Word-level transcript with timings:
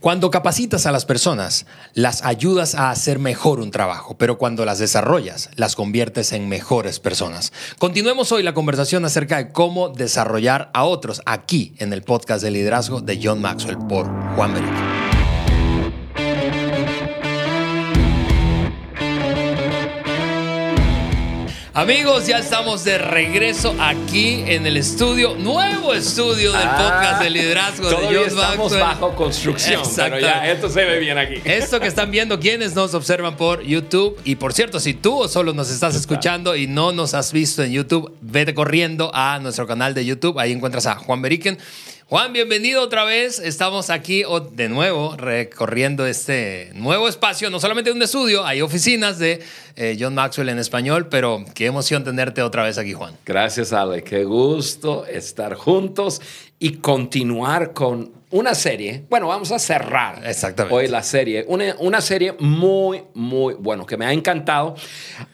Cuando 0.00 0.30
capacitas 0.30 0.86
a 0.86 0.92
las 0.92 1.04
personas, 1.04 1.66
las 1.92 2.24
ayudas 2.24 2.74
a 2.74 2.90
hacer 2.90 3.18
mejor 3.18 3.60
un 3.60 3.70
trabajo, 3.70 4.16
pero 4.16 4.38
cuando 4.38 4.64
las 4.64 4.78
desarrollas, 4.78 5.50
las 5.56 5.76
conviertes 5.76 6.32
en 6.32 6.48
mejores 6.48 6.98
personas. 6.98 7.52
Continuemos 7.78 8.32
hoy 8.32 8.42
la 8.42 8.54
conversación 8.54 9.04
acerca 9.04 9.36
de 9.36 9.52
cómo 9.52 9.90
desarrollar 9.90 10.70
a 10.72 10.84
otros 10.84 11.20
aquí 11.26 11.74
en 11.76 11.92
el 11.92 12.00
podcast 12.02 12.42
de 12.42 12.50
liderazgo 12.50 13.02
de 13.02 13.20
John 13.22 13.42
Maxwell 13.42 13.76
por 13.76 14.06
Juan 14.36 14.54
Benítez. 14.54 15.09
Amigos, 21.80 22.26
ya 22.26 22.36
estamos 22.36 22.84
de 22.84 22.98
regreso 22.98 23.74
aquí 23.80 24.44
en 24.46 24.66
el 24.66 24.76
estudio, 24.76 25.34
nuevo 25.34 25.94
estudio 25.94 26.52
del 26.52 26.60
ah, 26.62 26.76
podcast 26.76 27.22
de 27.22 27.30
liderazgo 27.30 27.88
de 27.88 27.96
John 27.96 28.26
estamos 28.26 28.78
bajo 28.78 29.16
construcción, 29.16 29.80
pero 29.96 30.20
ya 30.20 30.52
esto 30.52 30.68
se 30.68 30.84
ve 30.84 30.98
bien 30.98 31.16
aquí. 31.16 31.40
Esto 31.42 31.80
que 31.80 31.86
están 31.86 32.10
viendo 32.10 32.38
quienes 32.38 32.74
nos 32.74 32.92
observan 32.92 33.34
por 33.38 33.62
YouTube 33.62 34.20
y 34.24 34.34
por 34.36 34.52
cierto, 34.52 34.78
si 34.78 34.92
tú 34.92 35.26
solo 35.26 35.54
nos 35.54 35.70
estás 35.70 35.96
escuchando 35.96 36.54
y 36.54 36.66
no 36.66 36.92
nos 36.92 37.14
has 37.14 37.32
visto 37.32 37.62
en 37.62 37.72
YouTube, 37.72 38.14
vete 38.20 38.52
corriendo 38.52 39.10
a 39.14 39.38
nuestro 39.38 39.66
canal 39.66 39.94
de 39.94 40.04
YouTube, 40.04 40.38
ahí 40.38 40.52
encuentras 40.52 40.84
a 40.84 40.96
Juan 40.96 41.22
Beriken 41.22 41.56
Juan, 42.10 42.32
bienvenido 42.32 42.82
otra 42.82 43.04
vez. 43.04 43.38
Estamos 43.38 43.88
aquí 43.88 44.24
de 44.54 44.68
nuevo 44.68 45.16
recorriendo 45.16 46.06
este 46.06 46.72
nuevo 46.74 47.08
espacio, 47.08 47.50
no 47.50 47.60
solamente 47.60 47.92
un 47.92 48.02
estudio, 48.02 48.44
hay 48.44 48.62
oficinas 48.62 49.20
de 49.20 49.40
eh, 49.76 49.96
John 49.98 50.14
Maxwell 50.14 50.48
en 50.48 50.58
español, 50.58 51.08
pero 51.08 51.44
qué 51.54 51.66
emoción 51.66 52.04
tenerte 52.04 52.42
otra 52.42 52.64
vez 52.64 52.78
aquí, 52.78 52.92
Juan. 52.92 53.16
Gracias, 53.24 53.72
Ale. 53.72 54.02
Qué 54.02 54.24
gusto 54.24 55.06
estar 55.06 55.54
juntos 55.54 56.20
y 56.58 56.74
continuar 56.78 57.72
con 57.72 58.12
una 58.30 58.54
serie. 58.54 59.04
Bueno, 59.10 59.28
vamos 59.28 59.50
a 59.50 59.58
cerrar 59.58 60.22
Exactamente. 60.24 60.74
hoy 60.74 60.88
la 60.88 61.02
serie. 61.02 61.44
Una, 61.48 61.74
una, 61.78 62.00
serie 62.00 62.34
muy, 62.38 63.02
muy 63.14 63.54
bueno, 63.54 63.86
que 63.86 63.96
me 63.96 64.06
ha 64.06 64.12
encantado. 64.12 64.76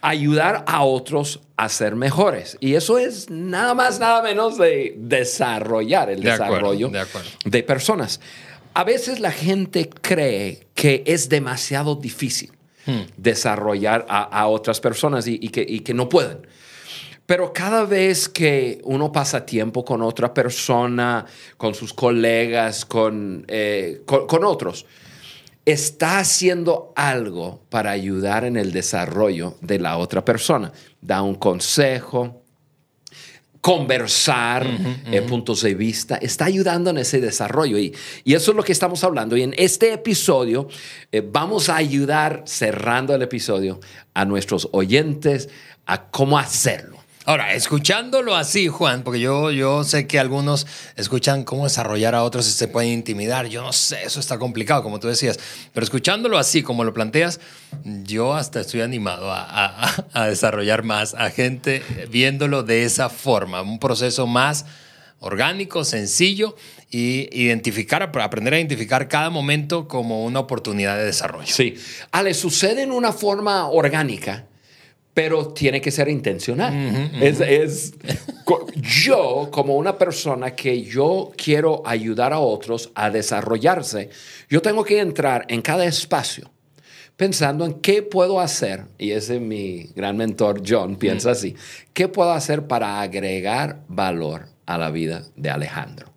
Ayudar 0.01 0.65
a 0.67 0.83
otros 0.83 1.41
a 1.57 1.69
ser 1.69 1.95
mejores. 1.95 2.57
Y 2.61 2.75
eso 2.75 2.99
es 2.99 3.31
nada 3.31 3.75
más, 3.75 3.99
nada 3.99 4.23
menos 4.23 4.59
de 4.59 4.95
desarrollar 4.97 6.11
el 6.11 6.23
desarrollo 6.23 6.91
de, 7.45 7.63
personas. 7.63 8.21
A 8.75 8.85
veces 8.85 9.21
la 9.21 9.33
gente 9.33 9.89
cree 9.89 10.67
que 10.75 11.03
es 11.07 11.29
demasiado 11.29 11.97
difícil 11.97 12.53
hmm. 12.87 13.01
desarrollar 13.17 14.07
a, 14.09 14.47
otras 14.47 14.81
personas 14.81 15.27
y, 15.27 15.39
que, 15.49 15.95
no 15.95 16.09
pueden. 16.09 16.47
Pero 17.27 17.53
cada 17.53 17.85
vez 17.85 18.29
que 18.29 18.81
uno 18.85 19.11
pasa 19.11 19.45
tiempo 19.45 19.85
con 19.85 20.01
otra 20.03 20.33
persona, 20.33 21.27
con 21.57 21.75
sus 21.75 21.93
colegas, 21.93 22.85
con, 22.85 23.45
eh, 23.49 24.03
con, 24.07 24.45
otros, 24.45 24.87
está 25.65 26.21
haciendo 26.21 26.93
algo 26.95 27.63
para 27.69 27.91
ayudar 27.91 28.45
en 28.45 28.57
el 28.57 28.73
desarrollo 28.73 29.57
de 29.61 29.81
la 29.81 29.99
otra 29.99 30.25
persona. 30.25 30.73
Da 31.01 31.23
un 31.23 31.35
consejo, 31.35 32.46
conversar 33.67 34.65
eh, 35.11 35.23
puntos 35.23 35.63
de 35.63 35.75
vista, 35.75 36.15
está 36.19 36.45
ayudando 36.45 36.91
en 36.91 36.99
ese 36.99 37.21
desarrollo. 37.21 37.77
Y, 37.79 37.93
y, 38.23 38.35
eso 38.35 38.53
es 38.53 38.57
lo 38.57 38.63
que 38.63 38.71
estamos 38.71 39.03
hablando. 39.03 39.37
Y 39.37 39.43
en 39.43 39.55
este 39.59 39.93
episodio 39.93 40.69
eh, 41.11 41.21
vamos 41.21 41.69
a 41.69 41.75
ayudar, 41.75 42.45
cerrando 42.47 43.13
el 43.13 43.23
episodio, 43.23 43.81
a 44.15 44.25
nuestros 44.25 44.69
oyentes 44.71 45.49
a 45.85 46.09
cómo 46.13 46.39
hacerlo. 46.39 46.96
Ahora, 47.29 47.55
escuchándolo 47.55 48.37
así, 48.37 48.69
Juan, 48.69 49.03
porque 49.03 49.19
yo, 49.19 49.51
yo 49.51 49.83
sé 49.83 50.07
que 50.07 50.21
algunos 50.21 50.65
escuchan 50.95 51.43
cómo 51.43 51.65
desarrollar 51.65 52.15
a 52.15 52.23
otros 52.23 52.47
y 52.47 52.53
se 52.53 52.69
pueden 52.69 52.93
intimidar. 52.93 53.49
Yo 53.49 53.63
no 53.63 53.73
sé, 53.73 54.05
eso 54.05 54.21
está 54.21 54.39
complicado, 54.39 54.85
como 54.85 55.01
tú 55.01 55.09
decías. 55.09 55.41
Pero 55.75 55.83
escuchándolo 55.83 56.39
así, 56.39 56.63
como 56.63 56.85
lo 56.85 56.95
planteas, 56.95 57.41
yo 58.05 58.35
hasta 58.35 58.61
estoy 58.61 58.83
animado 58.83 59.33
a, 59.33 60.05
desarrollar 60.29 60.85
más 60.85 61.15
a 61.15 61.31
gente 61.31 61.83
viéndolo 62.11 62.63
de 62.63 62.85
esa 62.85 63.09
forma. 63.09 63.61
Un 63.61 63.81
proceso 63.81 64.29
más 64.29 64.65
orgánico, 65.19 65.85
sencillo 65.85 66.55
y 66.93 67.29
identificar, 67.37 68.05
aprender 68.05 68.55
a 68.55 68.59
identificar 68.59 69.09
cada 69.09 69.31
momento 69.31 69.89
como 69.89 70.25
una 70.25 70.39
oportunidad 70.39 70.97
de 70.97 71.07
desarrollo. 71.07 71.53
Sí. 71.53 71.75
Ale, 72.13 72.35
sucede 72.35 72.83
en 72.83 72.93
una 72.93 73.13
forma 73.13 73.67
orgánica 73.67 74.47
pero 75.17 75.47
tiene 75.47 75.81
que 75.81 75.91
ser 75.91 76.11
intencional. 76.11 77.11
Es, 77.23 77.95
yo, 78.75 79.49
como 79.51 79.77
una 79.77 79.97
persona 79.97 80.55
que 80.55 80.83
yo 80.83 81.33
quiero 81.43 81.81
ayudar 81.87 82.35
a 82.35 82.39
otros 82.39 82.91
a 82.95 83.09
desarrollarse, 83.09 84.11
yo 84.51 84.61
tengo 84.61 84.85
que 84.85 85.01
entrar 85.01 85.47
en 85.49 85.63
cada 85.63 85.87
espacio 85.87 86.51
pensando 87.17 87.65
en 87.65 87.81
qué 87.81 88.03
puedo 88.03 88.41
hacer, 88.41 88.85
y 88.99 89.13
ese 89.13 89.37
es 89.37 89.41
mi 89.41 89.85
gran 89.97 90.19
mentor 90.19 90.61
John, 90.69 90.97
piensa 90.97 91.31
así, 91.31 91.57
qué 91.95 92.09
puedo 92.09 92.33
hacer 92.33 92.67
para 92.67 93.01
agregar 93.01 93.85
valor 93.89 94.51
a 94.67 94.77
la 94.77 94.91
vida 94.91 95.23
de 95.35 95.49
Alejandro. 95.49 96.13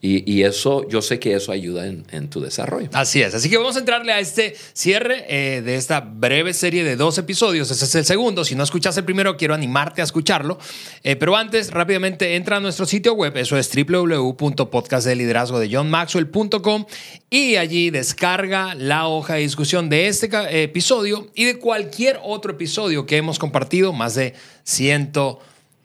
Y, 0.00 0.44
eso, 0.44 0.86
yo 0.88 1.02
sé 1.02 1.18
que 1.18 1.34
eso 1.34 1.50
ayuda 1.50 1.84
en, 1.86 2.28
tu 2.28 2.40
desarrollo. 2.40 2.88
Así 2.92 3.20
es. 3.20 3.34
Así 3.34 3.50
que 3.50 3.56
vamos 3.56 3.74
a 3.74 3.80
entrarle 3.80 4.12
a 4.12 4.20
este 4.20 4.54
cierre 4.72 5.24
eh, 5.28 5.60
de 5.60 5.74
esta 5.74 5.98
breve 5.98 6.54
serie 6.54 6.84
de 6.84 6.94
dos 6.94 7.18
episodios. 7.18 7.68
Ese 7.72 7.84
es 7.84 7.94
el 7.96 8.04
segundo. 8.04 8.44
Si 8.44 8.54
no 8.54 8.62
escuchas 8.62 8.96
el 8.96 9.04
primero, 9.04 9.36
quiero 9.36 9.54
animarte 9.54 10.00
a 10.00 10.04
escucharlo. 10.04 10.60
Eh, 11.02 11.16
pero 11.16 11.34
antes, 11.34 11.72
rápidamente 11.72 12.36
entra 12.36 12.58
a 12.58 12.60
nuestro 12.60 12.86
sitio 12.86 13.14
web. 13.14 13.36
Eso 13.36 13.58
es 13.58 13.68
www.podcastdeliderazgo 13.74 15.58
de 15.58 15.68
johnmaxwell.com 15.68 16.86
y 17.28 17.56
allí 17.56 17.90
descarga 17.90 18.76
la 18.76 19.08
hoja 19.08 19.34
de 19.34 19.40
discusión 19.40 19.88
de 19.88 20.06
este 20.06 20.28
episodio 20.62 21.28
y 21.34 21.44
de 21.44 21.58
cualquier 21.58 22.20
otro 22.22 22.52
episodio 22.52 23.04
que 23.04 23.16
hemos 23.16 23.40
compartido. 23.40 23.92
Más 23.92 24.14
de 24.14 24.34
100 24.62 25.10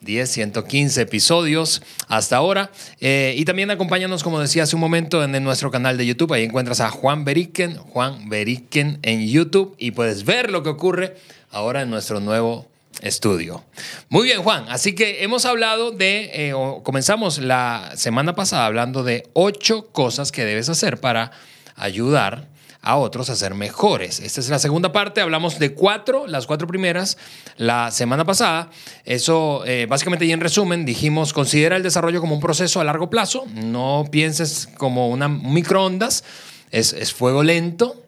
10, 0.03 0.29
115 0.29 1.01
episodios 1.01 1.81
hasta 2.07 2.37
ahora. 2.37 2.71
Eh, 2.99 3.35
y 3.37 3.45
también 3.45 3.71
acompáñanos, 3.71 4.23
como 4.23 4.39
decía 4.39 4.63
hace 4.63 4.75
un 4.75 4.81
momento, 4.81 5.23
en, 5.23 5.43
nuestro 5.43 5.71
canal 5.71 5.97
de 5.97 6.05
YouTube. 6.05 6.33
Ahí 6.33 6.43
encuentras 6.43 6.79
a 6.81 6.89
Juan 6.89 7.25
Beriken, 7.25 7.77
Juan 7.77 8.29
Beriken 8.29 8.99
en 9.01 9.27
YouTube 9.27 9.75
y 9.77 9.91
puedes 9.91 10.25
ver 10.25 10.51
lo 10.51 10.63
que 10.63 10.69
ocurre 10.69 11.15
ahora 11.51 11.81
en 11.81 11.89
nuestro 11.89 12.19
nuevo 12.19 12.67
estudio. 13.01 13.63
Muy 14.09 14.23
bien, 14.25 14.41
Juan. 14.41 14.65
Así 14.69 14.93
que 14.93 15.23
hemos 15.23 15.45
hablado 15.45 15.91
de, 15.91 16.29
eh, 16.33 16.53
comenzamos 16.83 17.39
la 17.39 17.91
semana 17.95 18.35
pasada 18.35 18.65
hablando 18.65 19.03
de 19.03 19.27
ocho 19.33 19.87
cosas 19.91 20.31
que 20.31 20.45
debes 20.45 20.69
hacer 20.69 20.99
para 20.99 21.31
ayudar 21.75 22.52
a 22.83 22.97
otros 22.97 23.29
a 23.29 23.35
ser 23.35 23.55
mejores. 23.55 24.19
Esta 24.19 24.41
es 24.41 24.49
la 24.49 24.59
segunda 24.59 24.91
parte, 24.91 25.21
hablamos 25.21 25.57
de 25.57 25.73
cuatro, 25.73 26.27
las 26.27 26.45
cuatro 26.45 26.67
primeras 26.67 27.17
la 27.57 27.89
semana 27.91 28.25
pasada. 28.25 28.69
Eso 29.05 29.63
eh, 29.65 29.87
básicamente 29.89 30.25
y 30.25 30.33
en 30.33 30.41
resumen 30.41 30.85
dijimos, 30.85 31.33
considera 31.33 31.77
el 31.77 31.83
desarrollo 31.83 32.19
como 32.19 32.35
un 32.35 32.41
proceso 32.41 32.81
a 32.81 32.83
largo 32.83 33.09
plazo, 33.09 33.45
no 33.53 34.05
pienses 34.11 34.67
como 34.77 35.07
una 35.09 35.29
microondas. 35.29 36.23
Es, 36.73 36.91
es, 36.91 37.13
fuego 37.13 37.43
lento. 37.43 38.03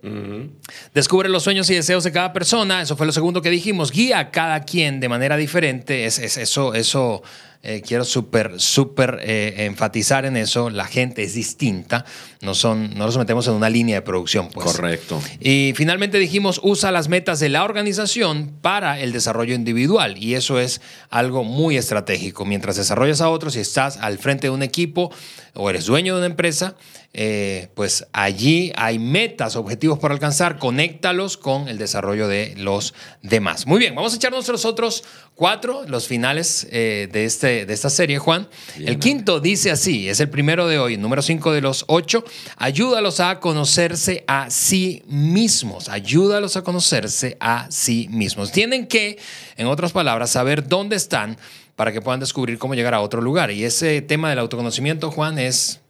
Descubre 0.96 1.30
los 1.30 1.44
sueños 1.44 1.70
y 1.70 1.76
deseos 1.76 2.04
de 2.04 2.12
cada 2.12 2.34
persona. 2.34 2.82
Eso 2.82 2.98
fue 2.98 3.06
lo 3.06 3.12
segundo 3.12 3.44
que 3.44 3.52
dijimos. 3.52 3.92
Guía 3.92 4.18
a 4.18 4.32
cada 4.32 4.64
quien 4.64 5.00
de 5.00 5.08
manera 5.08 5.38
diferente. 5.38 6.06
Es, 6.06 6.18
es 6.18 6.36
eso, 6.38 6.74
eso 6.74 7.22
eh, 7.68 7.82
quiero 7.82 8.06
súper, 8.06 8.60
súper 8.62 9.20
eh, 9.24 9.66
enfatizar 9.66 10.26
en 10.26 10.38
eso. 10.38 10.70
La 10.70 10.86
gente 10.86 11.24
es 11.24 11.34
distinta. 11.34 12.06
No, 12.42 12.54
son, 12.54 12.94
no 12.96 13.08
nos 13.08 13.18
metemos 13.18 13.48
en 13.48 13.54
una 13.54 13.72
línea 13.72 13.96
de 13.96 14.02
producción. 14.04 14.50
Pues. 14.50 14.68
Correcto. 14.68 15.20
Y 15.40 15.74
finalmente 15.76 16.20
dijimos, 16.20 16.60
usa 16.62 16.92
las 16.92 17.10
metas 17.10 17.40
de 17.40 17.50
la 17.50 17.64
organización 17.64 18.52
para 18.62 19.00
el 19.00 19.12
desarrollo 19.12 19.56
individual. 19.56 20.16
Y 20.18 20.36
eso 20.36 20.60
es 20.60 20.80
algo 21.10 21.44
muy 21.44 21.76
estratégico. 21.76 22.46
Mientras 22.46 22.76
desarrollas 22.76 23.22
a 23.22 23.30
otros 23.30 23.56
y 23.56 23.62
estás 23.62 23.98
al 23.98 24.20
frente 24.20 24.46
de 24.46 24.52
un 24.52 24.62
equipo 24.62 25.12
o 25.56 25.68
eres 25.68 25.86
dueño 25.86 26.14
de 26.14 26.20
una 26.20 26.28
empresa, 26.28 26.76
eh, 27.18 27.70
pues 27.76 28.06
allí 28.12 28.74
hay 28.76 29.00
metas, 29.00 29.56
objetivos 29.56 30.00
por 30.00 30.12
alcanzar, 30.12 30.60
conéctalos 30.60 31.38
con 31.38 31.70
el 31.70 31.78
desarrollo 31.78 32.28
de 32.28 32.54
los 32.58 32.94
demás. 33.22 33.66
Muy 33.66 33.80
bien, 33.80 33.96
vamos 33.96 34.14
a 34.14 34.18
echar 34.18 34.32
nuestros 34.34 34.66
otros 34.66 35.04
cuatro, 35.34 35.84
los 35.88 36.08
finales 36.08 36.68
de, 36.70 37.10
este, 37.26 37.66
de 37.66 37.74
esta 37.74 37.90
serie, 37.90 38.20
Juan. 38.20 38.48
el 38.78 39.00
quinto 39.00 39.40
dice 39.40 39.72
así, 39.72 40.08
es 40.08 40.20
el 40.20 40.30
primero 40.30 40.68
de 40.68 40.78
hoy, 40.78 40.98
número 40.98 41.22
cinco 41.22 41.52
de 41.52 41.62
los 41.62 41.86
ocho, 41.88 42.24
ayúdalos 42.58 43.20
a 43.20 43.40
conocerse 43.40 44.24
a 44.28 44.50
sí 44.50 45.04
mismos, 45.08 45.90
ayúdalos 45.90 46.58
a 46.58 46.64
conocerse 46.64 47.38
a 47.40 47.68
sí 47.70 48.08
mismos. 48.12 48.52
Tienen 48.52 48.88
que, 48.88 49.18
en 49.58 49.68
otras 49.68 49.92
palabras, 49.92 50.32
saber 50.32 50.68
dónde 50.68 50.96
están 50.96 51.38
para 51.76 51.92
que 51.92 52.02
puedan 52.02 52.20
descubrir 52.20 52.58
cómo 52.58 52.76
llegar 52.76 52.94
a 52.94 53.02
otro 53.02 53.22
lugar. 53.22 53.52
Y 53.52 53.64
ese 53.64 54.02
tema 54.02 54.30
del 54.30 54.40
autoconocimiento, 54.40 55.12
Juan, 55.12 55.40
es 55.40 55.82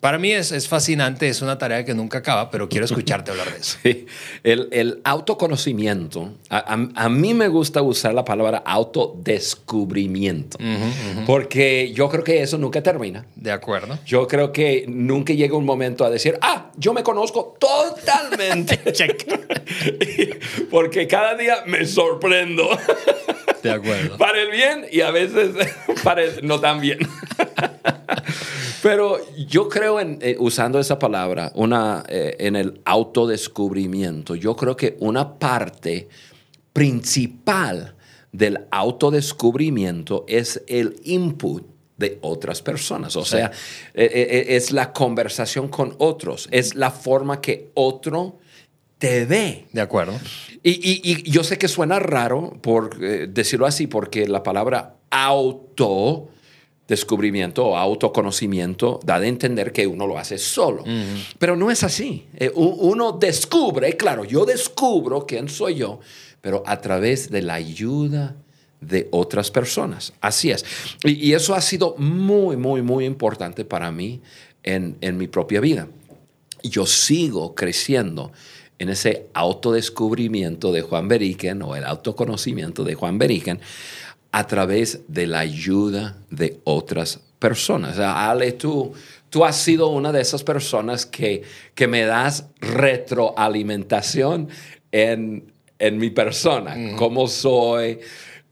para 0.00 0.18
mí 0.18 0.32
es, 0.32 0.50
es, 0.50 0.66
fascinante, 0.66 1.28
es 1.28 1.42
una 1.42 1.58
tarea 1.58 1.84
que 1.84 1.92
nunca 1.92 2.18
acaba, 2.18 2.50
pero 2.50 2.70
quiero 2.70 2.86
escucharte 2.86 3.30
hablar 3.30 3.52
de 3.52 3.58
eso. 3.58 3.78
Sí. 3.82 4.06
El, 4.42 4.68
el, 4.72 5.00
autoconocimiento, 5.04 6.34
a, 6.48 6.72
a, 6.94 7.08
mí 7.08 7.34
me 7.34 7.48
gusta 7.48 7.82
usar 7.82 8.14
la 8.14 8.24
palabra 8.24 8.62
autodescubrimiento, 8.64 10.58
porque 11.26 11.92
yo 11.94 12.08
creo 12.08 12.24
que 12.24 12.42
eso 12.42 12.58
nunca 12.58 12.82
termina. 12.82 13.26
De 13.36 13.52
acuerdo. 13.52 13.98
Yo 14.06 14.26
creo 14.26 14.52
que 14.52 14.84
nunca 14.88 15.32
llega 15.32 15.56
un 15.56 15.64
momento 15.64 16.04
a 16.04 16.10
decir, 16.10 16.38
ah, 16.40 16.70
yo 16.76 16.92
me 16.92 17.02
conozco 17.02 17.56
totalmente. 17.58 18.80
porque 20.70 21.06
cada 21.06 21.34
día 21.34 21.64
me 21.66 21.84
sorprendo. 21.84 22.68
De 23.62 23.70
acuerdo. 23.70 24.16
Para 24.16 24.40
el 24.40 24.50
bien 24.50 24.86
y 24.90 25.02
a 25.02 25.10
veces 25.10 25.50
para 26.02 26.22
el 26.22 26.46
no 26.46 26.60
tan 26.60 26.80
bien. 26.80 26.98
Pero 28.82 29.18
yo 29.36 29.68
creo 29.68 30.00
en, 30.00 30.18
eh, 30.20 30.36
usando 30.38 30.78
esa 30.78 30.98
palabra, 30.98 31.52
una, 31.54 32.04
eh, 32.08 32.36
en 32.38 32.56
el 32.56 32.80
autodescubrimiento, 32.84 34.34
yo 34.34 34.56
creo 34.56 34.76
que 34.76 34.96
una 35.00 35.38
parte 35.38 36.08
principal 36.72 37.94
del 38.32 38.66
autodescubrimiento 38.70 40.24
es 40.28 40.62
el 40.66 40.96
input 41.04 41.66
de 41.96 42.18
otras 42.22 42.62
personas. 42.62 43.16
O 43.16 43.24
sea, 43.24 43.50
eh, 43.92 44.46
es 44.50 44.72
la 44.72 44.92
conversación 44.92 45.68
con 45.68 45.94
otros, 45.98 46.48
es 46.50 46.74
la 46.74 46.90
forma 46.90 47.40
que 47.40 47.70
otro 47.74 48.38
te 48.98 49.26
ve. 49.26 49.66
De 49.72 49.80
acuerdo. 49.82 50.18
Y, 50.62 51.30
yo 51.30 51.44
sé 51.44 51.58
que 51.58 51.68
suena 51.68 51.98
raro 51.98 52.56
por 52.62 52.98
decirlo 52.98 53.66
así, 53.66 53.86
porque 53.86 54.26
la 54.28 54.42
palabra 54.42 54.96
auto 55.10 56.28
descubrimiento 56.90 57.64
o 57.64 57.76
autoconocimiento 57.76 58.98
da 59.04 59.20
de 59.20 59.28
entender 59.28 59.70
que 59.70 59.86
uno 59.86 60.08
lo 60.08 60.18
hace 60.18 60.38
solo. 60.38 60.84
Pero 61.38 61.54
no 61.54 61.70
es 61.70 61.84
así. 61.84 62.26
Eh, 62.34 62.50
uno 62.54 63.12
descubre, 63.12 63.96
claro, 63.96 64.24
yo 64.24 64.44
descubro 64.44 65.24
quién 65.24 65.48
soy 65.48 65.76
yo, 65.76 66.00
pero 66.40 66.64
a 66.66 66.80
través 66.80 67.30
de 67.30 67.42
la 67.42 67.54
ayuda 67.54 68.34
de 68.80 69.06
otras 69.12 69.52
personas. 69.52 70.12
Así 70.20 70.50
es. 70.50 70.64
Y, 71.04 71.32
eso 71.32 71.54
ha 71.54 71.60
sido 71.60 71.94
muy, 71.96 72.56
muy, 72.56 72.82
muy 72.82 73.04
importante 73.04 73.64
para 73.64 73.92
mí 73.92 74.20
en, 74.64 74.96
en 75.00 75.16
mi 75.16 75.28
propia 75.28 75.60
vida. 75.60 75.86
Yo 76.64 76.86
sigo 76.86 77.54
creciendo 77.54 78.32
en 78.80 78.88
ese 78.88 79.28
autodescubrimiento 79.34 80.72
de 80.72 80.82
Juan 80.82 81.06
Beriken 81.06 81.62
o 81.62 81.76
el 81.76 81.84
autoconocimiento 81.84 82.82
de 82.82 82.94
Juan 82.94 83.18
Beriken 83.18 83.60
a 84.32 84.46
través 84.46 85.00
de 85.08 85.26
la 85.26 85.40
ayuda 85.40 86.16
de 86.30 86.60
otras 86.64 87.20
personas. 87.38 87.98
Ale, 87.98 88.52
tú, 88.52 88.92
tú 89.28 89.44
has 89.44 89.56
sido 89.56 89.88
una 89.88 90.12
de 90.12 90.20
esas 90.20 90.44
personas 90.44 91.06
que, 91.06 91.42
que 91.74 91.88
me 91.88 92.04
das 92.04 92.46
retroalimentación 92.60 94.48
en, 94.92 95.52
en 95.78 95.98
mi 95.98 96.10
persona, 96.10 96.76
cómo 96.96 97.26
soy. 97.26 97.98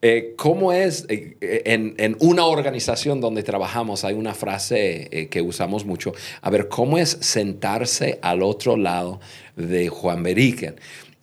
Eh, 0.01 0.35
¿Cómo 0.37 0.73
es 0.73 1.07
eh, 1.09 1.37
en, 1.41 1.97
en, 1.99 2.17
una 2.21 2.47
organización 2.47 3.21
donde 3.21 3.43
trabajamos? 3.43 4.05
Hay 4.05 4.15
una 4.15 4.33
frase 4.33 5.09
eh, 5.11 5.27
que 5.27 5.43
usamos 5.43 5.85
mucho. 5.85 6.13
A 6.41 6.51
ver, 6.51 6.69
¿cómo 6.69 6.99
es 6.99 7.19
sentarse 7.21 8.21
al 8.23 8.45
otro 8.45 8.77
lado 8.77 9.19
de 9.57 9.89
Juan 9.89 10.23
Beriken? 10.23 10.77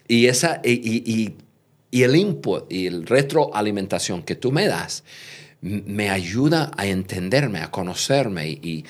Y, 0.09 0.25
esa, 0.25 0.59
y 0.61 1.01
y 1.09 1.35
el 2.03 2.15
input 2.15 2.71
y 2.71 2.87
el 2.87 3.05
retroalimentación 3.05 4.23
que 4.23 4.35
tú 4.35 4.51
me 4.51 4.67
das 4.67 5.03
me 5.65 6.09
ayuda 6.11 6.71
a 6.77 6.85
entenderme, 6.85 7.59
a 7.59 7.71
conocerme 7.71 8.47
y, 8.47 8.85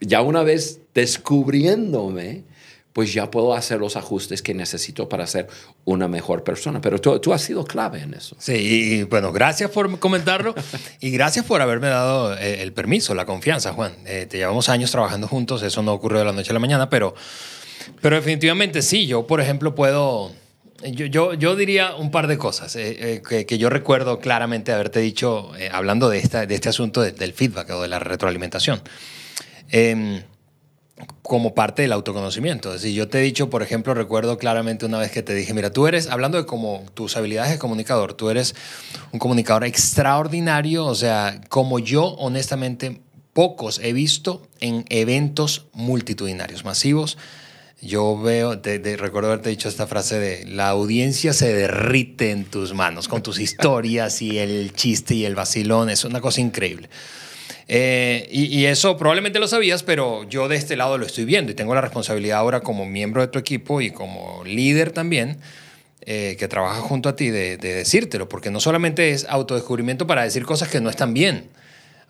ya 0.00 0.22
una 0.22 0.44
vez 0.44 0.80
descubriéndome, 0.94 2.44
pues 2.92 3.12
ya 3.12 3.30
puedo 3.30 3.52
hacer 3.52 3.80
los 3.80 3.96
ajustes 3.96 4.42
que 4.42 4.54
necesito 4.54 5.08
para 5.08 5.26
ser 5.26 5.48
una 5.84 6.06
mejor 6.06 6.44
persona. 6.44 6.80
Pero 6.80 7.00
tú, 7.00 7.18
tú 7.18 7.32
has 7.32 7.42
sido 7.42 7.64
clave 7.64 8.00
en 8.00 8.14
eso. 8.14 8.36
Sí, 8.38 8.52
y 8.52 9.02
bueno, 9.02 9.32
gracias 9.32 9.70
por 9.70 9.98
comentarlo 9.98 10.54
y 11.00 11.10
gracias 11.10 11.44
por 11.44 11.60
haberme 11.60 11.88
dado 11.88 12.36
eh, 12.38 12.62
el 12.62 12.72
permiso, 12.72 13.12
la 13.14 13.26
confianza, 13.26 13.72
Juan. 13.72 13.92
Eh, 14.06 14.26
te 14.30 14.38
llevamos 14.38 14.68
años 14.68 14.92
trabajando 14.92 15.26
juntos, 15.26 15.62
eso 15.64 15.82
no 15.82 15.92
ocurrió 15.92 16.20
de 16.20 16.26
la 16.26 16.32
noche 16.32 16.50
a 16.50 16.54
la 16.54 16.60
mañana, 16.60 16.88
pero, 16.88 17.14
pero 18.00 18.16
definitivamente 18.16 18.82
sí, 18.82 19.06
yo 19.06 19.26
por 19.26 19.40
ejemplo 19.40 19.74
puedo 19.74 20.32
yo, 20.84 21.06
yo, 21.06 21.34
yo, 21.34 21.56
diría 21.56 21.96
un 21.96 22.10
par 22.10 22.28
de 22.28 22.38
cosas 22.38 22.76
eh, 22.76 23.14
eh, 23.14 23.22
que, 23.28 23.46
que, 23.46 23.58
yo 23.58 23.68
recuerdo 23.68 24.20
claramente 24.20 24.72
haberte 24.72 25.00
dicho, 25.00 25.50
eh, 25.56 25.68
hablando 25.72 26.08
de, 26.08 26.18
esta, 26.18 26.46
de 26.46 26.54
este 26.54 26.68
asunto 26.68 27.02
del 27.02 27.32
feedback 27.32 27.70
o 27.70 27.82
de 27.82 27.88
la 27.88 27.98
retroalimentación, 27.98 28.80
em, 29.70 30.22
como 31.22 31.54
parte 31.54 31.82
del 31.82 31.92
autoconocimiento. 31.92 32.74
Es 32.74 32.82
decir, 32.82 32.96
yo 32.96 33.08
te 33.08 33.18
he 33.18 33.22
dicho, 33.22 33.50
por 33.50 33.62
ejemplo, 33.62 33.92
recuerdo 33.92 34.38
claramente 34.38 34.86
una 34.86 34.98
vez 34.98 35.10
que 35.10 35.22
te 35.22 35.34
dije, 35.34 35.52
mira, 35.52 35.72
tú 35.72 35.88
eres, 35.88 36.08
hablando 36.08 36.38
de 36.38 36.46
como 36.46 36.84
tus 36.94 37.16
habilidades 37.16 37.50
de 37.50 37.58
comunicador, 37.58 38.14
tú 38.14 38.30
eres 38.30 38.54
un 39.12 39.18
comunicador 39.18 39.64
extraordinario, 39.64 40.86
o 40.86 40.94
sea, 40.94 41.40
como 41.48 41.80
yo, 41.80 42.04
honestamente, 42.04 43.00
pocos 43.32 43.80
he 43.80 43.92
visto 43.92 44.46
en 44.60 44.84
eventos 44.90 45.66
multitudinarios, 45.72 46.64
masivos 46.64 47.18
yo 47.80 48.18
veo, 48.18 48.58
te, 48.58 48.78
recuerdo 48.96 49.28
haberte 49.28 49.50
dicho 49.50 49.68
esta 49.68 49.86
frase 49.86 50.18
de 50.18 50.44
la 50.46 50.68
audiencia 50.68 51.32
se 51.32 51.52
derrite 51.52 52.32
en 52.32 52.44
tus 52.44 52.74
manos 52.74 53.06
con 53.06 53.22
tus 53.22 53.38
historias 53.38 54.20
y 54.20 54.38
el 54.38 54.72
chiste 54.72 55.14
y 55.14 55.24
el 55.24 55.36
vacilón, 55.36 55.88
es 55.88 56.04
una 56.04 56.20
cosa 56.20 56.40
increíble. 56.40 56.88
Eh, 57.70 58.26
y, 58.32 58.64
eso 58.64 58.96
probablemente 58.96 59.38
lo 59.38 59.46
sabías, 59.46 59.82
pero 59.82 60.24
yo 60.24 60.48
de 60.48 60.56
este 60.56 60.74
lado 60.74 60.96
lo 60.96 61.04
estoy 61.04 61.26
viendo 61.26 61.52
y 61.52 61.54
tengo 61.54 61.74
la 61.74 61.82
responsabilidad 61.82 62.38
ahora 62.38 62.60
como 62.60 62.86
miembro 62.86 63.20
de 63.20 63.28
tu 63.28 63.38
equipo 63.38 63.80
y 63.82 63.90
como 63.90 64.42
líder 64.44 64.90
también, 64.90 65.36
eh, 66.00 66.36
que 66.38 66.48
trabaja 66.48 66.80
junto 66.80 67.10
a 67.10 67.16
ti, 67.16 67.28
de, 67.28 67.58
de 67.58 67.74
decírtelo, 67.74 68.28
porque 68.28 68.50
no 68.50 68.58
solamente 68.58 69.10
es 69.10 69.26
autodescubrimiento 69.28 70.06
para 70.06 70.24
decir 70.24 70.44
cosas 70.44 70.68
que 70.68 70.80
no 70.80 70.88
están 70.88 71.12
bien, 71.12 71.50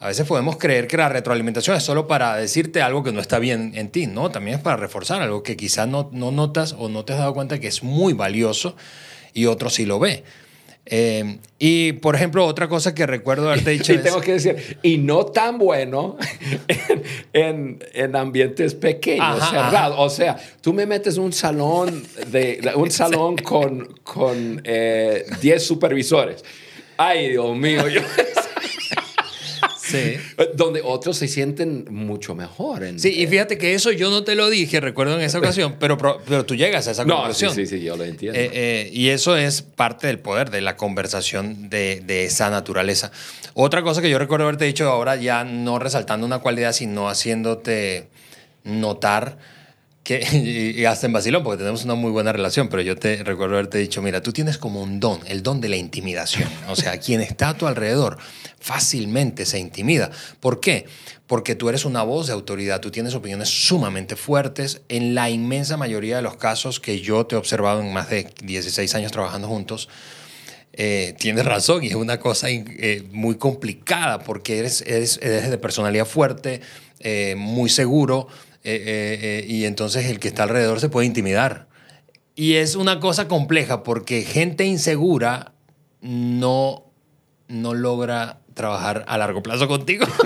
a 0.01 0.07
veces 0.07 0.27
podemos 0.27 0.57
creer 0.59 0.87
que 0.87 0.97
la 0.97 1.09
retroalimentación 1.09 1.77
es 1.77 1.83
solo 1.83 2.07
para 2.07 2.37
decirte 2.37 2.83
algo 2.83 3.03
que 3.03 3.13
no 3.13 3.21
está 3.21 3.39
bien 3.39 3.73
en 3.75 3.91
ti, 3.91 4.07
¿no? 4.07 4.31
También 4.31 4.59
es 4.59 4.63
para 4.63 4.77
reforzar 4.77 5.21
algo 5.23 5.43
que 5.43 5.57
quizás 5.57 5.89
no, 5.89 6.09
no 6.13 6.31
notas 6.31 6.75
o 6.79 6.89
no 6.89 7.05
te 7.05 7.15
has 7.15 7.19
dado 7.19 7.35
cuenta 7.35 7.59
que 7.59 7.67
es 7.67 7.83
muy 7.83 8.13
valioso 8.13 8.77
y 9.35 9.47
otro 9.47 9.71
sí 9.71 9.87
lo 9.87 9.99
ve. 9.99 10.23
Eh, 10.91 11.39
y, 11.59 11.93
por 11.95 12.15
ejemplo, 12.15 12.47
otra 12.47 12.69
cosa 12.69 12.95
que 12.95 13.07
recuerdo 13.07 13.49
haberte 13.49 13.71
dicho. 13.73 13.93
y 13.93 13.99
tengo 13.99 14.21
que 14.21 14.35
decir, 14.35 14.79
y 14.83 14.99
no 14.99 15.27
tan 15.27 15.59
bueno 15.59 16.17
en, 17.33 17.85
en, 17.93 18.17
ambientes 18.17 18.75
pequeños, 18.75 19.51
cerrados. 19.51 19.97
O 19.99 20.11
sea, 20.11 20.37
tú 20.61 20.73
me 20.73 20.87
metes 20.87 21.19
un 21.19 21.33
salón, 21.33 22.05
de, 22.29 22.73
un 22.77 22.91
salón 22.93 23.37
con, 23.37 23.95
con 24.03 24.63
10 24.63 24.65
eh, 24.65 25.61
supervisores. 25.61 26.45
Ay, 26.97 27.31
Dios 27.31 27.57
mío, 27.57 27.87
yo. 27.89 28.01
Eh, 29.95 30.21
donde 30.55 30.81
otros 30.83 31.17
se 31.17 31.29
sienten 31.29 31.87
mucho 31.91 32.35
mejor. 32.35 32.83
sí, 32.97 33.09
y 33.11 33.27
fíjate 33.27 33.59
que 33.59 33.75
eso 33.75 33.93
yo 33.93 34.11
no 34.11 34.25
te 34.25 34.35
lo 34.35 34.51
dije, 34.51 34.81
recuerdo 34.81 35.15
en 35.15 35.23
esa 35.23 35.39
ocasión, 35.39 35.77
pero, 35.79 35.97
pero 35.99 36.45
tú 36.45 36.55
llegas 36.55 36.89
a 36.89 36.93
esa 36.93 37.05
conclusión. 37.05 37.55
Sí, 37.55 37.67
sí, 37.67 37.79
sí, 37.79 37.85
yo 37.85 37.97
lo 37.97 38.05
entiendo. 38.05 38.39
Eh, 38.39 38.51
eh, 38.53 38.91
y 38.93 39.09
eso 39.09 39.37
es 39.37 39.63
parte 39.63 40.07
del 40.07 40.19
poder 40.19 40.51
de 40.51 40.61
la 40.61 40.77
conversación 40.77 41.71
de, 41.71 42.03
de, 42.05 42.25
esa 42.25 42.51
naturaleza. 42.51 43.11
Otra 43.55 43.83
cosa 43.83 44.03
que 44.03 44.11
yo 44.11 44.19
recuerdo 44.19 44.45
haberte 44.45 44.65
dicho 44.65 44.89
ahora, 44.89 45.17
ya 45.17 45.45
no 45.45 45.79
resaltando 45.79 46.27
una 46.27 46.41
cualidad, 46.41 46.73
sino 46.73 47.09
haciéndote 47.09 48.09
notar 48.65 49.39
que, 50.09 50.75
y, 50.79 50.87
hasta 50.87 51.07
en 51.07 51.13
vacilón, 51.13 51.43
porque 51.43 51.59
tenemos 51.59 51.85
una 51.85 51.95
muy 51.95 52.11
buena 52.11 52.33
relación, 52.33 52.69
pero 52.69 52.81
yo 52.81 52.97
te 52.97 53.23
recuerdo 53.23 53.57
haberte 53.57 53.77
dicho, 53.77 54.01
mira, 54.01 54.23
tú 54.23 54.33
tienes 54.33 54.57
como 54.57 54.81
un 54.81 55.01
don, 55.01 55.21
el 55.27 55.43
don 55.43 55.61
de 55.61 55.69
la 55.69 55.77
intimidación. 55.77 56.49
O 56.69 56.77
sea, 56.77 56.97
quien 56.99 57.21
está 57.21 57.51
a 57.51 57.59
tu 57.59 57.67
alrededor 57.67 58.17
fácilmente 58.59 59.45
se 59.45 59.59
intimida. 59.59 60.11
¿Por 60.41 60.61
qué? 60.61 60.87
Porque 61.27 61.55
tú 61.55 61.69
eres 61.69 61.85
una 61.85 62.03
voz 62.05 62.29
de 62.29 62.33
autoridad, 62.33 62.81
tú 62.81 62.91
tienes 62.91 63.15
opiniones 63.15 63.51
sumamente 63.51 64.17
fuertes. 64.17 64.81
En 64.89 65.15
la 65.15 65.29
inmensa 65.29 65.77
mayoría 65.77 66.17
de 66.17 66.23
los 66.23 66.37
casos 66.39 66.81
que 66.81 67.03
yo 67.03 67.27
te 67.27 67.35
he 67.35 67.39
observado 67.39 67.83
en 67.83 67.93
más 67.93 68.09
de 68.09 68.33
16 68.43 68.95
años 68.95 69.13
trabajando 69.13 69.47
juntos, 69.47 69.91
eh, 70.73 71.15
tienes 71.19 71.45
razón 71.45 71.85
y 71.85 71.89
es 71.89 71.97
una 71.97 72.19
cosa 72.19 72.49
eh, 72.49 73.03
muy 73.13 73.37
complicada 73.37 74.21
porque 74.21 74.59
eres, 74.59 74.83
eres, 74.87 75.21
de 75.21 75.59
personalidad 75.59 76.07
fuerte, 76.07 76.63
eh, 77.01 77.35
muy 77.37 77.69
seguro 77.69 78.29
eh, 78.71 78.83
eh, 78.85 79.19
eh, 79.23 79.45
y 79.49 79.65
entonces 79.65 80.05
el 80.11 80.19
que 80.21 80.29
está 80.29 80.43
alrededor 80.43 80.79
se 80.79 80.91
puede 80.91 81.07
intimidar. 81.07 81.69
Y 82.35 82.57
es 82.57 82.75
una 82.77 83.01
cosa 83.01 83.27
compleja 83.27 83.83
porque 83.83 84.21
gente 84.21 84.67
insegura 84.67 85.53
no, 86.03 86.85
no 87.49 87.73
logra 87.73 88.41
trabajar 88.53 89.07
a 89.09 89.17
largo 89.17 89.43
plazo 89.43 89.69
contigo. 89.69 90.07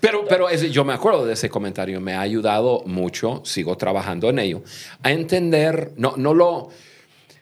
Pero, 0.00 0.26
pero 0.28 0.48
yo 0.54 0.84
me 0.84 0.92
acuerdo 0.92 1.26
de 1.26 1.32
ese 1.32 1.50
comentario, 1.50 2.00
me 2.00 2.14
ha 2.14 2.20
ayudado 2.20 2.84
mucho, 2.86 3.42
sigo 3.44 3.76
trabajando 3.76 4.30
en 4.30 4.38
ello, 4.38 4.62
a 5.02 5.10
entender, 5.10 5.90
no, 5.96 6.14
no 6.16 6.34
lo, 6.34 6.68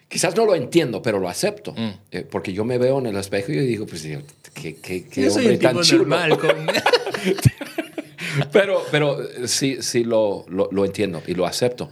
quizás 0.08 0.34
no 0.34 0.46
lo 0.46 0.54
entiendo, 0.54 1.02
pero 1.02 1.18
lo 1.18 1.28
acepto, 1.28 1.74
mm. 1.76 2.20
porque 2.30 2.54
yo 2.54 2.64
me 2.64 2.78
veo 2.78 2.98
en 2.98 3.06
el 3.08 3.16
espejo 3.16 3.52
y 3.52 3.58
digo, 3.58 3.84
pues, 3.84 4.08
qué, 4.54 4.76
qué, 4.76 5.04
qué 5.04 5.28
hombre 5.28 5.58
tan 5.58 5.82
chulo. 5.82 6.16
pero, 8.52 8.82
pero 8.90 9.18
sí, 9.46 9.78
sí 9.82 10.04
lo, 10.04 10.44
lo, 10.48 10.68
lo 10.72 10.84
entiendo 10.84 11.22
y 11.26 11.34
lo 11.34 11.46
acepto. 11.46 11.90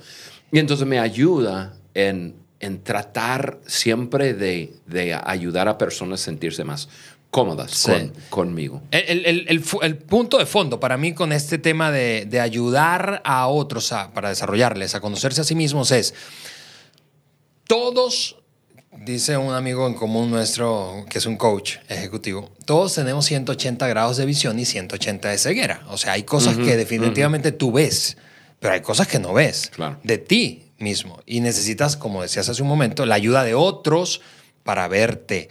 Y 0.52 0.58
entonces 0.58 0.86
me 0.86 0.98
ayuda 0.98 1.74
en, 1.94 2.34
en 2.60 2.82
tratar 2.82 3.58
siempre 3.66 4.34
de, 4.34 4.72
de 4.86 5.14
ayudar 5.14 5.68
a 5.68 5.76
personas 5.78 6.20
a 6.22 6.24
sentirse 6.24 6.64
más 6.64 6.88
cómodas 7.30 7.72
Sí. 7.72 7.90
con- 7.90 8.12
conmigo. 8.30 8.82
El, 8.92 9.26
el- 9.26 9.46
el 9.48 9.64
el 9.82 9.96
punto 9.96 10.38
de 10.38 10.46
fondo 10.46 10.78
para 10.78 10.96
mí 10.96 11.14
con 11.14 11.32
este 11.32 11.58
tema 11.58 11.90
de, 11.90 12.26
de 12.26 12.38
ayudar 12.40 13.20
a 13.24 13.48
otros 13.48 13.92
a- 13.92 14.12
para 14.12 14.28
desarrollarles, 14.28 14.94
a 14.94 15.00
conocerse 15.00 15.40
a 15.40 15.44
sí 15.44 15.56
mismos 15.56 15.90
es, 15.90 16.14
todos, 17.66 18.36
dice 18.98 19.36
un 19.36 19.52
amigo 19.54 19.86
en 19.86 19.94
común 19.94 20.30
nuestro 20.30 21.04
que 21.08 21.18
es 21.18 21.26
un 21.26 21.36
coach 21.36 21.76
ejecutivo, 21.88 22.50
todos 22.64 22.94
tenemos 22.94 23.24
180 23.26 23.86
grados 23.88 24.16
de 24.16 24.26
visión 24.26 24.58
y 24.58 24.64
180 24.64 25.28
de 25.30 25.38
ceguera. 25.38 25.82
O 25.88 25.96
sea, 25.96 26.12
hay 26.12 26.22
cosas 26.24 26.56
que 26.56 26.76
definitivamente 26.76 27.52
tú 27.52 27.72
ves, 27.72 28.16
pero 28.60 28.74
hay 28.74 28.80
cosas 28.80 29.06
que 29.08 29.18
no 29.18 29.32
ves 29.34 29.70
Claro. 29.74 29.98
de 30.02 30.18
ti 30.18 30.62
mismo. 30.78 31.20
Y 31.26 31.40
necesitas, 31.40 31.96
como 31.96 32.22
decías 32.22 32.48
hace 32.48 32.62
un 32.62 32.68
momento, 32.68 33.06
la 33.06 33.14
ayuda 33.14 33.44
de 33.44 33.54
otros 33.54 34.20
para 34.62 34.88
verte. 34.88 35.48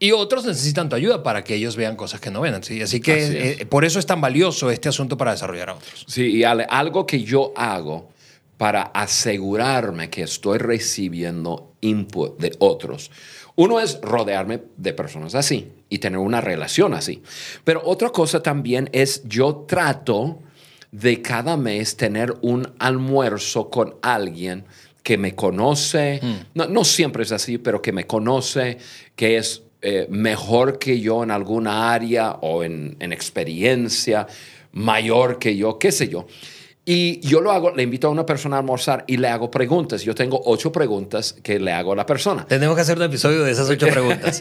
Y 0.00 0.12
otros 0.12 0.44
necesitan 0.44 0.88
tu 0.88 0.94
ayuda 0.94 1.22
para 1.24 1.42
que 1.42 1.54
ellos 1.56 1.74
vean 1.74 1.96
cosas 1.96 2.20
que 2.20 2.30
no 2.30 2.40
ven. 2.40 2.54
Así, 2.54 2.80
así 2.82 3.00
que 3.00 3.14
Así 3.14 3.36
es. 3.36 3.60
eh, 3.60 3.66
por 3.66 3.84
eso 3.84 3.98
es 3.98 4.06
tan 4.06 4.20
valioso 4.20 4.70
este 4.70 4.88
asunto 4.88 5.16
para 5.16 5.32
desarrollar 5.32 5.70
a 5.70 5.74
otros. 5.74 6.04
Sí, 6.06 6.22
y 6.38 6.44
algo 6.44 7.04
que 7.06 7.22
yo 7.22 7.52
hago 7.56 8.08
para 8.58 8.82
asegurarme 8.82 10.10
que 10.10 10.22
estoy 10.22 10.58
recibiendo 10.58 11.67
input 11.80 12.38
de 12.38 12.54
otros. 12.58 13.10
Uno 13.56 13.80
es 13.80 14.00
rodearme 14.00 14.62
de 14.76 14.92
personas 14.92 15.34
así 15.34 15.72
y 15.88 15.98
tener 15.98 16.18
una 16.18 16.40
relación 16.40 16.94
así. 16.94 17.22
Pero 17.64 17.82
otra 17.84 18.10
cosa 18.10 18.42
también 18.42 18.88
es 18.92 19.22
yo 19.24 19.64
trato 19.66 20.38
de 20.92 21.20
cada 21.22 21.56
mes 21.56 21.96
tener 21.96 22.34
un 22.40 22.72
almuerzo 22.78 23.68
con 23.68 23.96
alguien 24.00 24.64
que 25.02 25.18
me 25.18 25.34
conoce, 25.34 26.20
no, 26.54 26.66
no 26.66 26.84
siempre 26.84 27.22
es 27.22 27.32
así, 27.32 27.58
pero 27.58 27.80
que 27.80 27.92
me 27.92 28.06
conoce, 28.06 28.78
que 29.16 29.38
es 29.38 29.62
eh, 29.80 30.06
mejor 30.10 30.78
que 30.78 31.00
yo 31.00 31.22
en 31.22 31.30
alguna 31.30 31.92
área 31.92 32.32
o 32.32 32.62
en, 32.62 32.96
en 33.00 33.12
experiencia, 33.12 34.26
mayor 34.72 35.38
que 35.38 35.56
yo, 35.56 35.78
qué 35.78 35.92
sé 35.92 36.08
yo. 36.08 36.26
Y 36.90 37.20
yo 37.20 37.42
lo 37.42 37.52
hago, 37.52 37.72
le 37.76 37.82
invito 37.82 38.06
a 38.08 38.10
una 38.10 38.24
persona 38.24 38.56
a 38.56 38.60
almorzar 38.60 39.04
y 39.06 39.18
le 39.18 39.28
hago 39.28 39.50
preguntas. 39.50 40.02
Yo 40.04 40.14
tengo 40.14 40.40
ocho 40.46 40.72
preguntas 40.72 41.34
que 41.42 41.60
le 41.60 41.70
hago 41.70 41.92
a 41.92 41.96
la 41.96 42.06
persona. 42.06 42.46
Tenemos 42.46 42.74
que 42.76 42.80
hacer 42.80 42.96
un 42.96 43.02
episodio 43.04 43.44
de 43.44 43.50
esas 43.50 43.68
ocho 43.68 43.86
preguntas. 43.92 44.40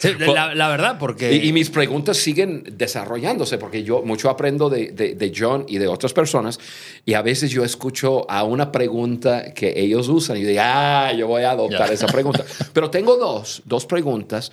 Sí, 0.00 0.08
la, 0.18 0.56
la 0.56 0.68
verdad, 0.70 0.98
porque... 0.98 1.32
Y, 1.32 1.50
y 1.50 1.52
mis 1.52 1.70
preguntas 1.70 2.16
siguen 2.16 2.64
desarrollándose 2.72 3.58
porque 3.58 3.84
yo 3.84 4.02
mucho 4.02 4.28
aprendo 4.28 4.68
de, 4.68 4.90
de- 4.90 5.14
de 5.14 5.32
John 5.36 5.66
y 5.68 5.78
de 5.78 5.86
otras 5.86 6.12
personas 6.12 6.58
y 7.04 7.14
a 7.14 7.22
veces 7.22 7.52
yo 7.52 7.62
escucho 7.64 8.28
a 8.28 8.42
una 8.42 8.72
pregunta 8.72 9.54
que 9.54 9.72
ellos 9.76 10.08
usan 10.08 10.38
y 10.38 10.42
digo, 10.42 10.62
ah, 10.64 11.12
yo 11.16 11.28
voy 11.28 11.44
a 11.44 11.52
adoptar 11.52 11.86
Ya. 11.86 11.94
esa 11.94 12.06
pregunta. 12.08 12.44
Pero 12.72 12.90
tengo 12.90 13.16
dos, 13.16 13.62
dos 13.66 13.86
preguntas 13.86 14.50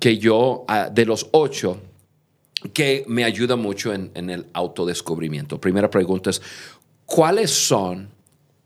que 0.00 0.18
yo, 0.18 0.64
ah, 0.66 0.88
de 0.92 1.04
los 1.06 1.28
ocho, 1.30 1.78
que 2.72 3.04
me 3.06 3.24
ayuda 3.24 3.56
mucho 3.56 3.92
en, 3.92 4.10
en 4.14 4.30
el 4.30 4.46
autodescubrimiento. 4.52 5.60
Primera 5.60 5.90
pregunta 5.90 6.30
es, 6.30 6.42
¿cuáles 7.06 7.50
son 7.50 8.08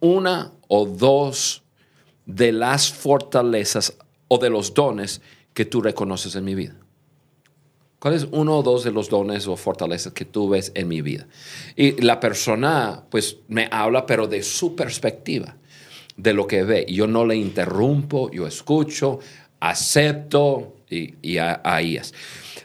una 0.01 0.53
o 0.69 0.87
dos 0.87 1.63
de 2.27 2.53
las 2.53 2.93
fortalezas 2.93 3.97
o 4.29 4.39
de 4.39 4.51
los 4.51 4.75
dones 4.75 5.21
que 5.55 5.65
tú 5.65 5.81
reconoces 5.81 6.35
en 6.37 6.45
mi 6.45 6.55
vida? 6.55 6.77
¿Cuál 7.99 8.15
es 8.15 8.29
uno 8.31 8.59
o 8.59 8.63
dos 8.63 8.85
de 8.85 8.93
los 8.93 9.09
dones 9.09 9.49
o 9.49 9.57
fortalezas 9.57 10.13
que 10.13 10.25
tú 10.25 10.49
ves 10.49 10.71
en 10.75 10.87
mi 10.87 11.01
vida? 11.01 11.27
Y 11.75 12.01
la 12.03 12.21
persona, 12.21 13.03
pues, 13.11 13.39
me 13.49 13.69
habla, 13.73 14.05
pero 14.05 14.29
de 14.29 14.43
su 14.43 14.77
perspectiva, 14.77 15.57
de 16.17 16.33
lo 16.35 16.47
que 16.47 16.63
ve. 16.63 16.87
Yo 16.89 17.07
no 17.07 17.25
le 17.25 17.37
interrumpo, 17.37 18.31
yo 18.31 18.47
escucho, 18.47 19.19
acepto 19.61 20.76
y, 20.91 21.15
y 21.23 21.39
a-. 21.39 21.63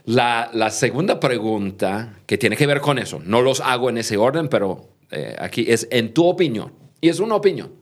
La, 0.06 0.70
segunda 0.72 1.20
pregunta, 1.20 2.20
que 2.26 2.38
tiene 2.38 2.56
que 2.56 2.66
ver 2.68 2.82
con 2.82 2.98
eso, 2.98 3.22
no 3.24 3.42
los 3.42 3.60
hago 3.60 3.90
en 3.90 3.98
ese 3.98 4.18
orden, 4.18 4.48
pero 4.48 4.90
eh, 5.12 5.36
aquí 5.40 5.66
es 5.68 5.88
en 5.92 6.14
tu 6.14 6.26
opinión. 6.26 6.74
Y 7.02 7.10
es 7.10 7.20
una 7.20 7.36
opinión. 7.36 7.74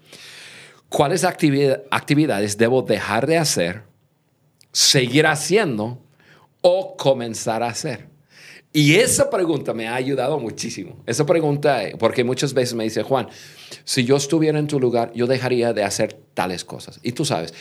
¿Cuáles 0.89 1.23
activi- 1.23 1.81
actividades 1.91 2.57
debo 2.57 2.81
dejar 2.81 3.27
de 3.27 3.37
hacer, 3.37 3.83
seguir 4.71 5.27
haciendo 5.27 6.01
o 6.61 6.97
comenzar 6.97 7.63
a 7.63 7.67
hacer? 7.67 8.08
Y 8.71 8.95
esa 8.95 9.31
pregunta 9.31 9.73
me 9.73 9.87
ha 9.87 9.95
ayudado 9.95 10.37
muchísimo. 10.39 11.01
Esa 11.07 11.25
pregunta, 11.25 11.83
eh, 11.85 11.95
porque 11.97 12.23
muchas 12.23 12.53
veces 12.53 12.75
me 12.75 12.83
dice, 12.83 13.01
Juan, 13.01 13.27
si 13.83 14.03
yo 14.05 14.15
estuviera 14.15 14.59
en 14.59 14.67
tu 14.67 14.79
lugar, 14.79 15.11
yo 15.15 15.25
dejaría 15.25 15.73
de 15.73 15.83
hacer 15.83 16.13
tales 16.35 16.63
cosas. 16.65 16.99
Y 17.01 17.13
tú 17.13 17.25
sabes, 17.25 17.51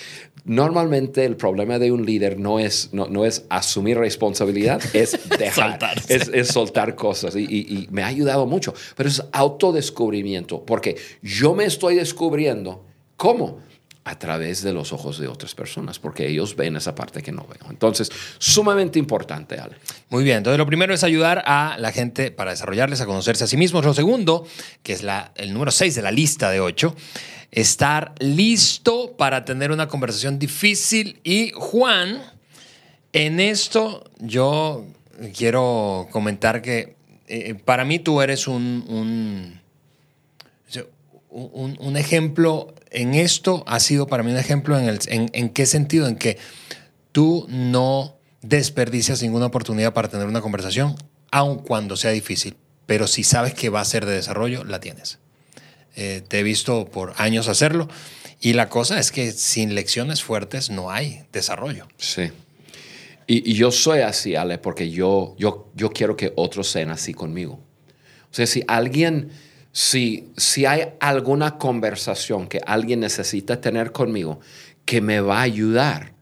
normalmente 0.44 1.24
el 1.24 1.36
problema 1.36 1.78
de 1.78 1.92
un 1.92 2.04
líder 2.04 2.38
no 2.38 2.58
es, 2.58 2.90
no, 2.92 3.06
no 3.08 3.24
es 3.24 3.46
asumir 3.48 3.96
responsabilidad, 3.98 4.82
es 4.92 5.18
dejar, 5.38 5.78
es, 6.08 6.28
es 6.28 6.48
soltar 6.48 6.94
cosas. 6.94 7.34
Y, 7.36 7.40
y- 7.44 7.60
y 7.74 7.88
me 7.90 8.02
ha 8.02 8.06
ayudado 8.08 8.44
mucho. 8.44 8.74
Pero 8.94 9.08
es 9.08 9.22
autodescubrimiento, 9.32 10.62
porque 10.64 10.96
yo 11.22 11.54
me 11.54 11.64
estoy 11.64 11.94
descubriendo. 11.94 12.84
¿Cómo? 13.16 13.60
A 14.08 14.18
través 14.18 14.62
de 14.62 14.72
los 14.72 14.94
ojos 14.94 15.18
de 15.18 15.28
otras 15.28 15.54
personas, 15.54 15.98
porque 15.98 16.26
ellos 16.26 16.56
ven 16.56 16.76
esa 16.76 16.94
parte 16.94 17.22
que 17.22 17.30
no 17.30 17.46
veo. 17.46 17.68
Entonces, 17.68 18.10
sumamente 18.38 18.98
importante, 18.98 19.58
Ale. 19.58 19.76
Muy 20.08 20.24
bien, 20.24 20.38
entonces 20.38 20.56
lo 20.56 20.64
primero 20.64 20.94
es 20.94 21.04
ayudar 21.04 21.42
a 21.44 21.76
la 21.78 21.92
gente 21.92 22.30
para 22.30 22.52
desarrollarles 22.52 23.02
a 23.02 23.06
conocerse 23.06 23.44
a 23.44 23.46
sí 23.46 23.58
mismos. 23.58 23.84
Lo 23.84 23.92
segundo, 23.92 24.46
que 24.82 24.94
es 24.94 25.02
la, 25.02 25.32
el 25.34 25.52
número 25.52 25.70
6 25.70 25.94
de 25.94 26.00
la 26.00 26.10
lista 26.10 26.50
de 26.50 26.60
8, 26.60 26.96
estar 27.50 28.14
listo 28.18 29.14
para 29.18 29.44
tener 29.44 29.72
una 29.72 29.88
conversación 29.88 30.38
difícil. 30.38 31.20
Y 31.22 31.52
Juan, 31.54 32.22
en 33.12 33.40
esto 33.40 34.04
yo 34.20 34.86
quiero 35.36 36.08
comentar 36.10 36.62
que 36.62 36.96
eh, 37.26 37.54
para 37.62 37.84
mí 37.84 37.98
tú 37.98 38.22
eres 38.22 38.48
un, 38.48 38.84
un, 38.88 39.60
un- 41.30 41.76
un 41.80 41.96
ejemplo 41.96 42.74
en 42.90 43.14
esto, 43.14 43.62
ha 43.66 43.80
sido 43.80 44.06
para 44.06 44.22
mí 44.22 44.30
un 44.30 44.38
ejemplo 44.38 44.78
en, 44.78 44.88
en, 45.08 45.30
en 45.32 45.48
qué 45.50 45.66
sentido, 45.66 46.08
en 46.08 46.16
que 46.16 46.38
tú 47.12 47.46
no 47.48 48.16
desperdicias 48.42 49.22
ninguna 49.22 49.46
oportunidad 49.46 49.92
para 49.92 50.08
tener 50.08 50.26
una 50.26 50.40
conversación, 50.40 50.94
aun 51.30 51.58
cuando 51.58 51.96
sea 51.96 52.10
difícil, 52.12 52.56
pero 52.86 53.06
si 53.06 53.24
sabes 53.24 53.52
que 53.54 53.68
va 53.68 53.80
a 53.80 53.84
ser 53.84 54.06
de 54.06 54.12
desarrollo, 54.12 54.64
la 54.64 54.80
tienes. 54.80 55.18
Eh, 55.96 56.22
te 56.26 56.38
he 56.38 56.42
visto 56.42 56.86
por 56.86 57.12
años 57.16 57.48
hacerlo 57.48 57.88
y 58.40 58.52
la 58.52 58.68
cosa 58.68 59.00
es 59.00 59.10
que 59.10 59.32
sin 59.32 59.74
lecciones 59.74 60.22
fuertes 60.22 60.70
no 60.70 60.90
hay 60.90 61.24
desarrollo. 61.32 61.88
Sí. 61.98 62.30
Y, 63.26 63.50
y 63.50 63.54
yo 63.54 63.70
soy 63.72 64.00
así, 64.00 64.36
Ale, 64.36 64.58
porque 64.58 64.90
yo, 64.90 65.34
yo, 65.38 65.68
yo 65.74 65.90
quiero 65.90 66.16
que 66.16 66.32
otros 66.36 66.68
sean 66.70 66.90
así 66.90 67.12
conmigo. 67.12 67.54
O 68.30 68.34
sea, 68.34 68.46
si 68.46 68.62
alguien, 68.68 69.30
si, 69.80 70.32
si 70.36 70.66
hay 70.66 70.88
alguna 70.98 71.56
conversación 71.56 72.48
que 72.48 72.58
alguien 72.66 72.98
necesita 72.98 73.60
tener 73.60 73.92
conmigo 73.92 74.40
que 74.84 75.00
me 75.00 75.20
va 75.20 75.38
a 75.38 75.42
ayudar, 75.42 76.14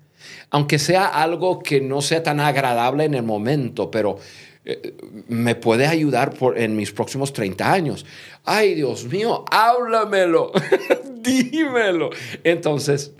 aunque 0.51 0.79
sea 0.79 1.07
algo 1.07 1.61
que 1.61 1.81
no 1.81 2.03
sea 2.03 2.23
tan 2.23 2.39
agradable 2.39 3.05
en 3.05 3.15
el 3.15 3.23
momento, 3.23 3.91
pero 3.91 4.19
eh, 4.67 4.95
me 5.29 5.55
puede 5.55 5.87
ayudar 5.87 6.35
por, 6.35 6.59
en 6.59 6.77
mis 6.77 6.93
próximos 6.93 7.33
30 7.33 7.73
años. 7.73 8.05
Ay, 8.45 8.75
Dios 8.75 9.07
mío, 9.07 9.47
háblamelo, 9.51 10.53
dímelo. 11.23 12.11
Entonces, 12.45 13.13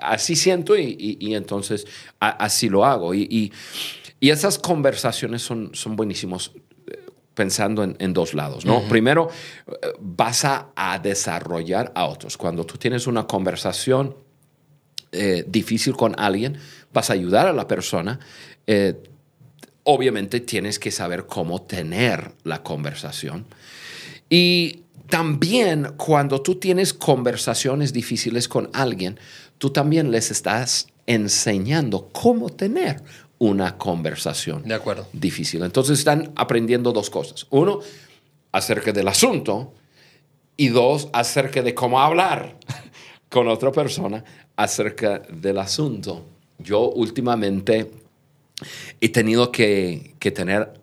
así 0.00 0.34
siento 0.34 0.78
y, 0.78 0.96
y- 1.20 1.34
entonces 1.34 1.86
así 2.18 2.70
lo 2.70 2.86
hago. 2.86 3.12
Y, 3.12 3.28
y- 3.30 3.52
esas 4.30 4.58
conversaciones 4.58 5.42
son, 5.42 5.74
son 5.74 5.94
buenísimos 5.94 6.52
pensando 7.34 7.82
en, 7.82 7.96
en 7.98 8.12
dos 8.12 8.34
lados, 8.34 8.64
¿no? 8.64 8.82
Primero, 8.88 9.28
eh, 9.66 9.72
vas 10.00 10.44
a, 10.44 10.68
a 10.76 10.98
desarrollar 10.98 11.92
a 11.94 12.06
otros. 12.06 12.36
Cuando 12.36 12.64
tú 12.64 12.78
tienes 12.78 13.06
una 13.06 13.26
conversación 13.26 14.16
eh, 15.12 15.44
difícil 15.46 15.96
con 15.96 16.14
alguien, 16.18 16.56
vas 16.92 17.10
a 17.10 17.12
ayudar 17.12 17.46
a 17.46 17.52
la 17.52 17.66
persona. 17.66 18.18
eh, 18.66 18.94
obviamente 19.84 20.40
tienes 20.40 20.78
que 20.78 20.90
saber 20.90 21.26
cómo 21.26 21.62
tener 21.62 22.32
la 22.42 22.62
conversación. 22.62 23.46
Y 24.28 24.80
también 25.08 25.92
cuando 25.96 26.40
tú 26.40 26.56
tienes 26.56 26.94
conversaciones 26.94 27.92
difíciles 27.92 28.48
con 28.48 28.70
alguien, 28.72 29.18
tú 29.58 29.70
también 29.70 30.10
les 30.10 30.30
estás 30.30 30.88
enseñando 31.06 32.08
cómo 32.12 32.48
tener 32.48 33.02
una 33.44 33.76
conversación 33.76 34.62
De 34.62 34.74
acuerdo. 34.74 35.06
difícil. 35.12 35.62
Entonces 35.62 35.98
están 35.98 36.32
aprendiendo 36.34 36.92
dos 36.92 37.10
cosas. 37.10 37.46
Uno, 37.50 37.80
acerca 38.52 38.90
del 38.92 39.06
asunto 39.08 39.74
y 40.56 40.68
dos, 40.68 41.08
acerca 41.12 41.60
de 41.62 41.74
cómo 41.74 42.00
hablar 42.00 42.56
con 43.28 43.48
otra 43.48 43.70
persona 43.70 44.24
acerca 44.56 45.18
del 45.18 45.58
asunto. 45.58 46.24
Yo 46.58 46.90
últimamente 46.90 47.90
he 49.00 49.08
tenido 49.10 49.52
que, 49.52 50.14
que 50.18 50.30
tener 50.30 50.80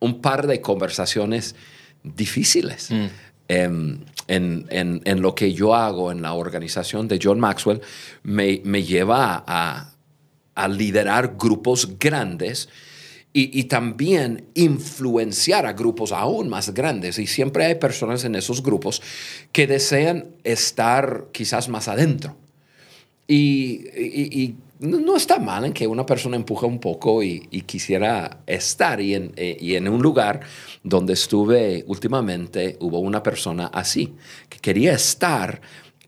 un 0.00 0.20
par 0.20 0.46
de 0.46 0.60
conversaciones 0.60 1.54
difíciles. 2.02 2.90
Em, 3.46 4.00
en, 4.26 4.66
en, 4.70 5.02
en, 5.04 5.22
lo 5.22 5.34
que 5.34 5.52
yo 5.52 5.74
hago 5.74 6.10
en 6.12 6.22
la 6.22 6.32
organización 6.32 7.08
de 7.08 7.18
John 7.22 7.38
Maxwell 7.40 7.80
me, 8.22 8.62
me 8.64 8.82
lleva 8.82 9.44
a, 9.46 9.92
a, 10.62 10.68
liderar 10.68 11.36
grupos 11.38 11.98
grandes 11.98 12.68
y, 13.32 13.64
también 13.64 14.46
influenciar 14.54 15.64
a 15.64 15.72
grupos 15.72 16.10
aún 16.10 16.48
más 16.48 16.74
grandes. 16.74 17.18
Y 17.18 17.28
siempre 17.28 17.64
hay 17.64 17.76
personas 17.76 18.24
en 18.24 18.34
esos 18.34 18.62
grupos 18.62 19.00
que 19.52 19.68
desean 19.68 20.26
estar 20.42 21.26
quizás 21.32 21.68
más 21.68 21.86
adentro. 21.86 22.36
Y, 23.28 24.54
no 24.80 25.14
está 25.14 25.38
mal 25.38 25.66
en 25.66 25.74
que 25.74 25.86
una 25.86 26.06
persona 26.06 26.36
empuja 26.36 26.66
un 26.66 26.80
poco 26.80 27.22
y, 27.22 27.40
quisiera 27.66 28.40
estar. 28.46 29.00
Y 29.00 29.14
en, 29.14 29.32
eh, 29.36 29.56
y 29.60 29.76
en, 29.76 29.88
un 29.88 30.02
lugar 30.02 30.40
donde 30.82 31.12
estuve 31.12 31.84
últimamente 31.86 32.76
hubo 32.80 32.98
una 32.98 33.22
persona 33.22 33.66
así, 33.66 34.14
que 34.48 34.58
quería 34.58 34.92
estar 34.94 35.60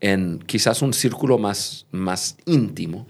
en 0.03 0.39
quizás 0.39 0.81
un 0.81 0.91
círculo 0.93 1.37
más, 1.37 1.85
más 1.91 2.35
íntimo. 2.45 3.07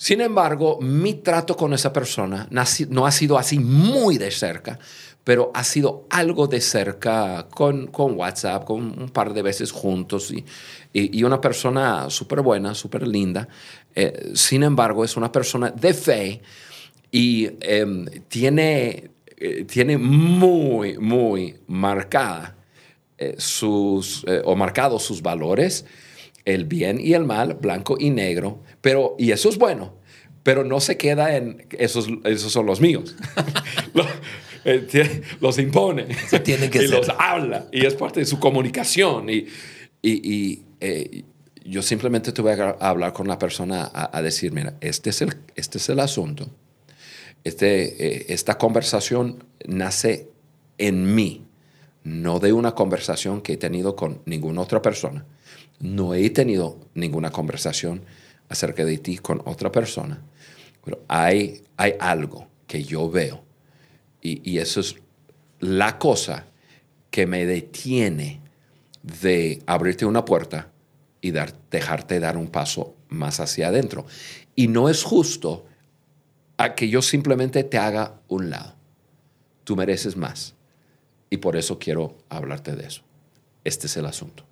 Sin 0.00 0.20
embargo, 0.20 0.78
mi 0.80 1.14
trato 1.14 1.56
con 1.56 1.74
esa 1.74 1.92
persona 1.92 2.46
no 2.50 3.04
ha 3.04 3.10
sido 3.10 3.36
así 3.36 3.58
muy 3.58 4.16
de 4.16 4.30
cerca, 4.30 4.78
pero 5.24 5.50
ha 5.52 5.64
sido 5.64 6.06
algo 6.08 6.46
de 6.46 6.60
cerca 6.60 7.48
con, 7.50 7.90
WhatsApp, 7.92 8.64
con 8.64 8.96
un 8.96 9.08
par 9.08 9.34
de 9.34 9.42
veces 9.42 9.72
juntos 9.72 10.30
y, 10.30 10.44
y, 10.92 11.24
una 11.24 11.40
persona 11.40 12.08
súper 12.10 12.42
buena, 12.42 12.76
súper 12.76 13.08
linda. 13.08 13.48
Eh, 13.92 14.30
sin 14.34 14.62
embargo, 14.62 15.04
es 15.04 15.16
una 15.16 15.32
persona 15.32 15.72
de 15.72 15.92
fe 15.92 16.42
y 17.10 17.50
em, 17.60 18.06
tiene, 18.28 19.10
eh, 19.36 19.64
tiene 19.64 19.98
muy, 19.98 20.96
muy 20.96 21.56
marcada 21.66 22.56
eh, 23.18 23.34
sus, 23.36 24.24
o 24.44 24.54
marcados 24.54 25.02
sus 25.02 25.20
valores, 25.22 25.84
el 26.48 26.64
bien 26.64 26.98
y 26.98 27.12
el 27.12 27.24
mal, 27.24 27.54
blanco 27.60 27.96
y 28.00 28.08
negro, 28.08 28.62
pero, 28.80 29.14
y 29.18 29.32
eso 29.32 29.50
es 29.50 29.58
bueno, 29.58 29.94
pero 30.42 30.64
no 30.64 30.80
se 30.80 30.96
queda 30.96 31.36
en 31.36 31.66
esos, 31.72 32.08
esos 32.24 32.50
son 32.50 32.64
los 32.64 32.80
míos. 32.80 33.14
los 35.40 35.58
impone 35.58 36.08
tiene 36.42 36.68
que 36.68 36.78
y 36.84 36.88
los 36.88 37.08
habla 37.18 37.68
y 37.72 37.86
es 37.86 37.94
parte 37.94 38.20
de 38.20 38.26
su 38.26 38.38
comunicación 38.38 39.30
y, 39.30 39.46
y, 40.02 40.62
yo 41.64 41.82
simplemente 41.82 42.32
tuve 42.32 42.56
que 42.56 42.74
hablar 42.80 43.12
con 43.12 43.28
la 43.28 43.38
persona 43.38 43.90
a, 43.92 44.22
decir, 44.22 44.52
mira, 44.52 44.78
este 44.80 45.10
es 45.10 45.20
el, 45.20 45.36
este 45.54 45.76
es 45.76 45.88
el 45.90 46.00
asunto. 46.00 46.48
Este, 47.44 48.06
eh, 48.06 48.26
esta 48.30 48.56
conversación 48.56 49.44
nace 49.66 50.30
en 50.78 51.14
mí, 51.14 51.46
no 52.04 52.40
de 52.40 52.54
una 52.54 52.74
conversación 52.74 53.42
que 53.42 53.52
he 53.52 53.56
tenido 53.58 53.96
con 53.96 54.22
ninguna 54.24 54.62
otra 54.62 54.80
persona. 54.80 55.26
No 55.80 56.14
he 56.14 56.30
tenido 56.30 56.78
ninguna 56.94 57.30
conversación 57.30 58.02
acerca 58.48 58.84
de 58.84 58.98
ti 58.98 59.18
con 59.18 59.42
otra 59.44 59.70
persona. 59.70 60.22
Pero 60.84 61.04
hay, 61.08 61.62
hay 61.76 61.94
algo 62.00 62.48
que 62.66 62.82
yo 62.82 63.10
veo 63.10 63.44
y, 64.20 64.50
y 64.50 64.58
eso 64.58 64.80
es 64.80 64.96
la 65.60 65.98
cosa 65.98 66.46
que 67.10 67.26
me 67.26 67.46
detiene 67.46 68.40
de 69.02 69.62
abrirte 69.66 70.04
una 70.06 70.24
puerta 70.24 70.70
y 71.20 71.30
dar, 71.30 71.54
dejarte 71.70 72.20
dar 72.20 72.36
un 72.36 72.48
paso 72.48 72.94
más 73.08 73.40
hacia 73.40 73.68
adentro. 73.68 74.06
Y 74.54 74.68
no 74.68 74.88
es 74.88 75.02
justo 75.02 75.66
a 76.56 76.74
que 76.74 76.88
yo 76.88 77.02
simplemente 77.02 77.64
te 77.64 77.78
haga 77.78 78.20
un 78.28 78.50
lado. 78.50 78.74
Tú 79.64 79.76
mereces 79.76 80.16
más. 80.16 80.54
Y 81.30 81.38
por 81.38 81.56
eso 81.56 81.78
quiero 81.78 82.16
hablarte 82.28 82.74
de 82.74 82.86
eso. 82.86 83.02
Este 83.64 83.86
es 83.86 83.96
el 83.96 84.06
asunto. 84.06 84.44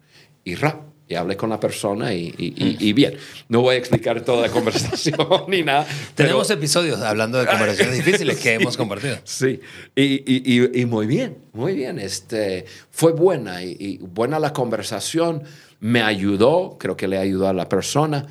Y 0.45 0.55
rap, 0.55 0.83
y 1.09 1.15
hablé 1.15 1.37
con 1.37 1.51
la 1.51 1.61
persona 1.61 2.13
y, 2.13 2.93
bien. 2.93 3.17
No 3.49 3.61
voy 3.61 3.77
a 3.77 3.79
explicar 3.79 4.23
toda 4.23 4.43
la 4.43 4.49
conversación 4.53 5.17
ni 5.49 5.63
nada. 5.63 5.87
Tenemos 6.15 6.51
episodios 6.51 7.01
hablando 7.01 7.39
de 7.39 7.47
conversaciones 7.47 7.97
difíciles 8.05 8.39
que 8.39 8.55
hemos 8.55 8.77
compartido. 8.77 9.19
Sí, 9.25 9.61
y, 9.95 10.85
muy 10.87 11.07
bien, 11.07 11.39
muy 11.53 11.75
bien. 11.75 11.99
Este, 11.99 12.65
fue 12.91 13.13
buena 13.13 13.63
y, 13.63 13.99
buena 13.99 14.39
la 14.39 14.53
conversación 14.53 15.45
me 15.81 16.03
ayudó, 16.03 16.77
creo 16.79 16.97
que 16.97 17.07
le 17.07 17.19
ayudó 17.19 17.49
a 17.49 17.53
la 17.53 17.69
persona 17.69 18.27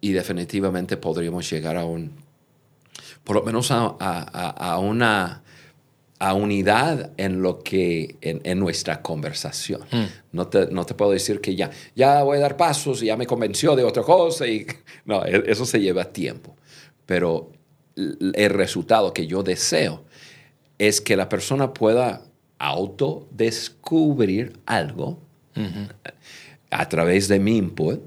y 0.00 0.12
definitivamente 0.12 0.96
podríamos 0.96 1.48
llegar 1.50 1.76
a 1.76 1.84
un, 1.84 2.12
por 3.24 3.36
lo 3.36 3.42
menos 3.42 3.70
a, 3.70 4.78
una 4.78 5.42
a 6.18 6.34
unidad 6.34 7.10
en 7.16 7.42
lo 7.42 7.62
que 7.62 8.16
en, 8.20 8.58
nuestra 8.58 9.02
conversación. 9.02 9.82
Hmm. 9.90 10.04
No, 10.32 10.46
te, 10.46 10.66
no 10.68 10.86
te 10.86 10.94
puedo 10.94 11.10
decir 11.10 11.40
que 11.40 11.54
ya, 11.54 11.70
ya 11.94 12.22
voy 12.22 12.38
a 12.38 12.40
dar 12.40 12.56
pasos 12.56 13.02
y 13.02 13.06
ya 13.06 13.16
me 13.16 13.26
convenció 13.26 13.76
de 13.76 13.84
otra 13.84 14.02
cosa. 14.02 14.46
Y, 14.46 14.66
no, 15.04 15.24
e, 15.24 15.44
eso 15.46 15.66
se 15.66 15.80
lleva 15.80 16.04
tiempo. 16.04 16.56
Pero 17.06 17.50
el 17.96 18.50
resultado 18.50 19.12
que 19.12 19.26
yo 19.26 19.42
deseo 19.42 20.04
es 20.78 21.00
que 21.00 21.16
la 21.16 21.28
persona 21.28 21.72
pueda 21.72 22.22
autodescubrir 22.58 24.58
algo 24.66 25.20
a 26.70 26.88
través 26.88 27.28
de 27.28 27.38
mi 27.38 27.56
input 27.56 28.00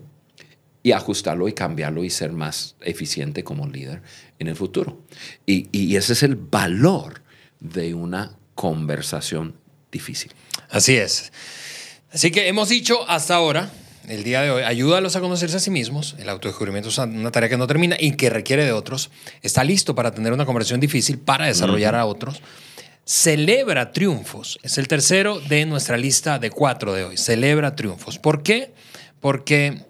y 0.84 0.92
ajustarlo 0.92 1.48
y 1.48 1.54
cambiarlo 1.54 2.04
y 2.04 2.10
ser 2.10 2.32
más 2.32 2.76
eficiente 2.82 3.44
como 3.44 3.68
líder 3.68 4.02
en 4.40 4.48
el 4.48 4.56
futuro. 4.56 5.02
Y, 5.46 5.96
ese 5.96 6.14
es 6.14 6.24
el 6.24 6.36
valor 6.36 7.22
de 7.60 7.94
una 7.94 8.38
conversación 8.56 9.56
difícil. 9.92 10.34
Así 10.70 10.98
es. 10.98 11.32
Así 12.12 12.32
que 12.32 12.48
hemos 12.48 12.70
dicho 12.70 13.08
hasta 13.10 13.36
ahora, 13.36 13.72
el 14.08 14.24
día 14.24 14.42
de 14.42 14.52
hoy, 14.52 14.64
ayúdalos 14.64 15.16
a 15.16 15.22
conocerse 15.22 15.58
a 15.58 15.60
sí 15.60 15.70
mismos. 15.70 16.16
El 16.20 16.30
autodescubrimiento 16.30 16.90
es 16.90 16.98
una 16.98 17.32
tarea 17.32 17.50
que 17.50 17.58
no 17.58 17.68
termina 17.68 17.98
y 18.00 18.14
que 18.14 18.30
requiere 18.30 18.66
de 18.66 18.72
otros. 18.72 19.12
Está 19.42 19.64
listo 19.64 19.96
para 19.96 20.12
tener 20.12 20.34
una 20.34 20.46
conversación 20.46 20.80
difícil, 20.80 21.20
para 21.20 21.46
desarrollar 21.46 21.96
a 21.96 22.06
otros 22.06 22.42
celebra 23.08 23.94
triunfos. 23.94 24.60
Es 24.64 24.78
el 24.78 24.90
tercero 24.90 25.40
de 25.40 25.66
nuestra 25.66 25.96
lista 25.96 26.40
de 26.40 26.52
cuatro 26.52 26.94
de 26.94 27.06
hoy. 27.06 27.18
Celebra 27.18 27.74
triunfos. 27.74 28.20
¿Por 28.20 28.44
qué? 28.44 28.74
Porque 29.22 29.86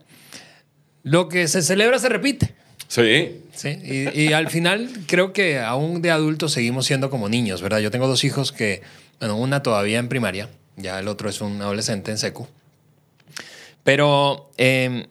lo 1.02 1.28
que 1.28 1.48
se 1.48 1.64
celebra 1.64 1.98
se 1.98 2.10
repite. 2.10 2.56
Sí. 2.88 3.42
Sí, 3.54 3.80
y, 4.14 4.34
al 4.34 4.50
final 4.50 4.88
creo 5.08 5.34
que 5.34 5.60
aún 5.60 6.04
de 6.04 6.12
adultos 6.12 6.52
seguimos 6.52 6.86
siendo 6.86 7.10
como 7.10 7.28
niños, 7.28 7.62
¿verdad? 7.62 7.80
Yo 7.80 7.90
tengo 7.90 8.08
dos 8.08 8.24
hijos 8.24 8.52
que, 8.52 8.84
bueno, 9.20 9.36
una 9.36 9.64
todavía 9.64 9.98
en 9.98 10.10
primaria, 10.10 10.48
ya 10.76 11.00
el 11.00 11.08
otro 11.08 11.28
es 11.28 11.42
un 11.42 11.60
adolescente 11.60 12.12
en 12.12 12.20
secu. 12.20 12.48
Pero 13.84 14.52
em, 14.58 15.08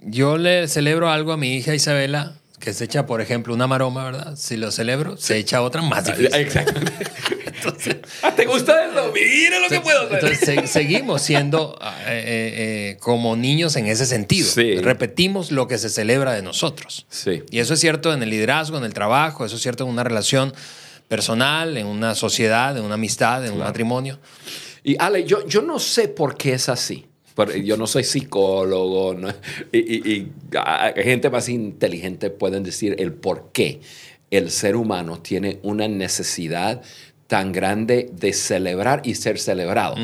yo 0.00 0.38
le 0.38 0.66
celebro 0.66 1.10
algo 1.10 1.32
a 1.32 1.36
mi 1.36 1.56
hija 1.56 1.74
Isabela 1.74 2.36
que 2.58 2.72
se 2.72 2.84
echa, 2.84 3.04
por 3.04 3.20
ejemplo, 3.20 3.52
una 3.52 3.66
maroma, 3.66 4.04
¿verdad? 4.04 4.36
Si 4.36 4.56
lo 4.56 4.70
celebro, 4.70 5.18
se 5.18 5.36
echa 5.36 5.60
otra 5.60 5.82
más 5.82 6.06
difícil. 6.06 6.34
Exactamente. 6.34 7.06
Ah, 8.22 8.34
¿Te 8.34 8.46
gusta 8.46 8.86
eso? 8.86 9.12
Mira 9.12 9.58
lo 9.58 9.68
que 9.68 9.80
puedo 9.80 10.02
hacer. 10.02 10.24
Entonces, 10.24 10.70
seguimos 10.70 11.22
siendo 11.22 11.78
eh, 11.80 11.86
eh, 11.86 12.54
eh, 12.96 12.96
como 13.00 13.36
niños 13.36 13.76
en 13.76 13.86
ese 13.86 14.06
sentido. 14.06 14.48
Repetimos 14.82 15.50
lo 15.50 15.68
que 15.68 15.78
se 15.78 15.88
celebra 15.88 16.32
de 16.32 16.42
nosotros. 16.42 17.06
Sí. 17.08 17.42
Y 17.50 17.58
eso 17.58 17.74
es 17.74 17.80
cierto 17.80 18.12
en 18.12 18.22
el 18.22 18.30
liderazgo, 18.30 18.78
en 18.78 18.84
el 18.84 18.94
trabajo, 18.94 19.44
eso 19.44 19.56
es 19.56 19.62
cierto 19.62 19.84
en 19.84 19.90
una 19.90 20.04
relación 20.04 20.54
personal, 21.08 21.76
en 21.76 21.86
una 21.86 22.14
sociedad, 22.14 22.76
en 22.76 22.84
una 22.84 22.94
amistad, 22.94 23.44
en 23.46 23.52
un 23.52 23.58
matrimonio. 23.60 24.18
Y 24.82 24.96
Ale, 24.98 25.24
yo, 25.24 25.46
yo 25.46 25.62
no 25.62 25.78
sé 25.78 26.08
por 26.08 26.36
qué 26.36 26.54
es 26.54 26.68
así 26.68 27.06
yo 27.64 27.76
no 27.76 27.86
soy 27.86 28.04
psicólogo 28.04 29.16
y, 29.72 30.28
gente 30.96 31.30
más 31.30 31.48
inteligente 31.48 32.30
pueden 32.30 32.62
decir 32.62 32.94
el 32.98 33.12
por 33.12 33.50
qué 33.52 33.80
el 34.30 34.50
ser 34.50 34.76
humano 34.76 35.20
tiene 35.20 35.58
una 35.62 35.88
necesidad 35.88 36.82
tan 37.26 37.52
grande 37.52 38.10
de 38.12 38.32
celebrar 38.32 39.02
y 39.04 39.14
ser 39.14 39.38
celebrado. 39.38 39.96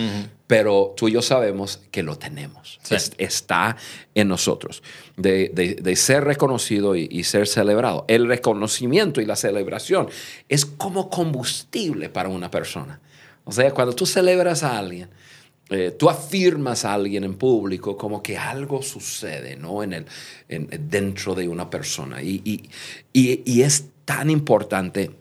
Pero 0.47 0.95
tú 0.97 1.09
y 1.09 1.13
yo 1.13 1.23
sabemos 1.23 1.81
que 1.91 2.03
lo 2.03 2.19
tenemos. 2.19 2.81
está 3.19 3.77
en 4.15 4.29
nosotros. 4.29 4.83
De, 5.17 5.95
ser 5.97 6.25
reconocido 6.25 6.97
y, 6.97 7.09
y, 7.11 7.25
ser 7.25 7.47
celebrado. 7.47 8.05
El 8.09 8.27
reconocimiento 8.27 9.21
y 9.21 9.27
la 9.27 9.37
celebración 9.37 10.09
es 10.49 10.67
como 10.67 11.09
combustible 11.11 12.09
para 12.09 12.29
una 12.29 12.51
persona. 12.51 13.01
O 13.45 13.53
sea, 13.53 13.71
cuando 13.73 13.95
tú 13.95 14.07
celebras 14.07 14.63
a 14.63 14.79
alguien, 14.79 15.09
eh, 15.73 15.93
tú 15.97 16.11
afirmas 16.11 16.85
a 16.85 16.95
alguien 16.95 17.23
en 17.23 17.35
público 17.35 17.97
como 17.97 18.21
que 18.21 18.37
algo 18.37 18.83
sucede 18.83 19.55
¿no? 19.55 19.85
en 19.85 19.93
el, 19.93 20.07
dentro 20.91 21.37
de 21.37 21.47
una 21.47 21.71
persona. 21.71 22.21
Y, 22.21 22.69
y, 23.13 23.63
es 23.63 23.85
tan 24.05 24.31
importante. 24.31 25.13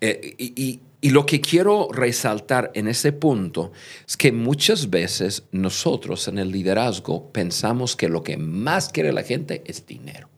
Eh, 0.00 0.34
y, 0.38 0.80
lo 1.10 1.26
que 1.26 1.42
quiero 1.42 1.88
resaltar 1.92 2.70
en 2.74 2.88
ese 2.88 3.12
punto 3.12 3.72
es 4.08 4.16
que 4.16 4.32
muchas 4.32 4.88
veces 4.88 5.42
nosotros 5.52 6.28
en 6.28 6.38
el 6.38 6.50
liderazgo 6.50 7.30
pensamos 7.30 7.94
que 7.94 8.08
lo 8.08 8.22
que 8.22 8.38
más 8.38 8.88
quiere 8.88 9.12
la 9.12 9.22
gente 9.22 9.62
es 9.66 9.86
dinero. 9.86 10.30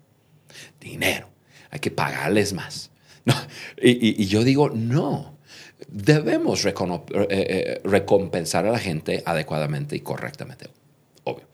Dinero. 0.81 1.29
Hay 1.71 1.79
que 1.79 1.93
pagarles 1.93 2.53
más. 2.53 2.91
y 3.81 4.27
yo 4.27 4.43
digo, 4.43 4.71
no 4.71 5.37
debemos 5.89 6.65
eh, 6.65 6.75
eh, 7.29 7.81
recompensar 7.85 8.67
a 8.67 8.71
la 8.71 8.79
gente 8.79 9.23
adecuadamente 9.25 9.97
y 9.97 10.01
correctamente, 10.01 10.69
obvio. 11.25 11.47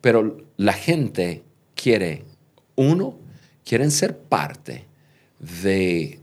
Pero 0.00 0.38
la 0.56 0.72
gente 0.72 1.42
quiere, 1.74 2.24
uno, 2.76 3.18
quieren 3.64 3.90
ser 3.90 4.18
parte 4.18 4.86
de, 5.38 6.20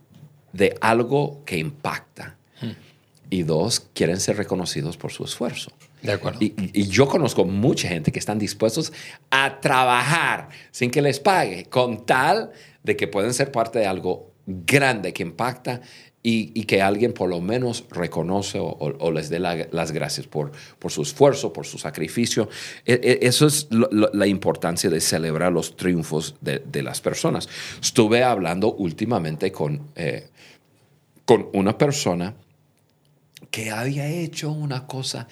de 0.56 0.76
algo 0.82 1.41
que 1.46 1.58
impacta. 1.58 2.36
Y 3.30 3.44
dos, 3.44 3.80
quieren 3.94 4.20
ser 4.20 4.38
reconocidos 4.38 4.98
por 4.98 5.12
su 5.12 5.24
esfuerzo. 5.26 5.72
De 6.04 6.12
acuerdo. 6.12 6.38
Y, 6.41 6.46
y- 6.58 6.72
y 6.82 6.88
yo 6.88 7.08
conozco 7.08 7.44
mucha 7.44 7.88
gente 7.88 8.12
que 8.12 8.20
están 8.20 8.38
dispuestos 8.38 8.94
a 9.32 9.60
trabajar 9.60 10.50
sin 10.72 10.91
que 10.91 11.02
les 11.02 11.20
pague, 11.20 11.65
con 11.65 12.06
tal 12.06 12.52
de 12.84 12.96
que 12.96 13.08
pueden 13.08 13.34
ser 13.34 13.52
parte 13.52 13.80
de 13.80 13.88
algo 13.88 14.32
grande 14.46 15.12
que 15.12 15.24
impacta 15.24 15.82
y, 16.27 16.63
que 16.65 16.81
alguien 16.81 17.13
por 17.13 17.29
lo 17.29 17.39
menos 17.39 17.85
reconoce 17.91 18.57
o, 18.59 19.11
les 19.11 19.29
dé 19.29 19.38
la- 19.38 19.67
las 19.71 19.91
gracias 19.91 20.25
por, 20.25 20.51
por 20.79 20.91
su 20.91 21.03
esfuerzo, 21.03 21.53
por 21.53 21.67
su 21.67 21.77
sacrificio. 21.77 22.49
E- 22.85 22.99
e- 23.03 23.27
eso 23.27 23.45
es 23.45 23.67
la 23.71 24.25
importancia 24.25 24.89
de 24.89 24.99
celebrar 25.01 25.51
los 25.53 25.77
triunfos 25.77 26.35
de, 26.41 26.59
de 26.65 26.81
las 26.81 26.99
personas. 26.99 27.47
Estuve 27.79 28.23
hablando 28.23 28.73
últimamente 28.73 29.51
con, 29.51 29.91
eh, 29.95 30.29
con 31.25 31.47
una 31.53 31.77
persona 31.77 32.33
que 33.51 33.69
había 33.69 34.07
hecho 34.07 34.51
una 34.51 34.88
cosa 34.88 35.27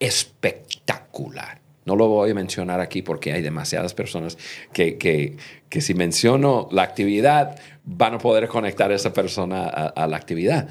espectacular. 0.00 1.61
No 1.84 1.96
lo 1.96 2.06
voy 2.08 2.30
a 2.30 2.34
mencionar 2.34 2.80
aquí 2.80 3.02
porque 3.02 3.32
hay 3.32 3.42
demasiadas 3.42 3.92
personas 3.94 4.38
que, 4.72 4.98
que, 4.98 5.36
que 5.68 5.80
si 5.80 5.94
menciono 5.94 6.68
la 6.70 6.82
actividad 6.82 7.58
van 7.84 8.14
a 8.14 8.18
poder 8.18 8.46
conectar 8.48 8.90
a 8.92 8.94
esa 8.94 9.12
persona 9.12 9.64
a, 9.64 9.86
a 9.88 10.06
la 10.06 10.16
actividad. 10.16 10.68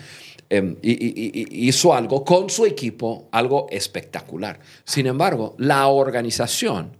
Em, 0.49 0.75
y, 0.81 0.91
y- 0.91 1.31
y- 1.33 1.67
hizo 1.67 1.93
algo 1.93 2.23
con 2.25 2.49
su 2.49 2.65
equipo, 2.65 3.27
algo 3.31 3.67
espectacular. 3.71 4.59
Sin 4.85 5.05
embargo, 5.07 5.55
la 5.57 5.87
organización, 5.87 6.97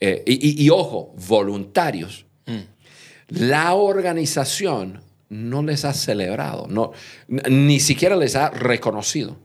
eh, 0.00 0.22
y, 0.26 0.68
ojo, 0.70 1.14
voluntarios, 1.28 2.26
la 3.28 3.74
organización 3.74 5.00
no 5.28 5.62
les 5.62 5.84
ha 5.84 5.92
celebrado, 5.92 6.66
no, 6.68 6.92
ni 7.28 7.80
siquiera 7.80 8.14
les 8.16 8.36
ha 8.36 8.50
reconocido, 8.50 9.36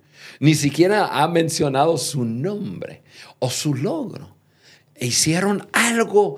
ni 0.42 0.56
siquiera 0.56 1.08
ha 1.22 1.28
mencionado 1.28 1.98
su 1.98 2.26
nombre 2.26 3.04
o 3.40 3.50
su 3.50 3.74
logro. 3.76 4.36
Hicieron 5.00 5.68
algo 5.72 6.38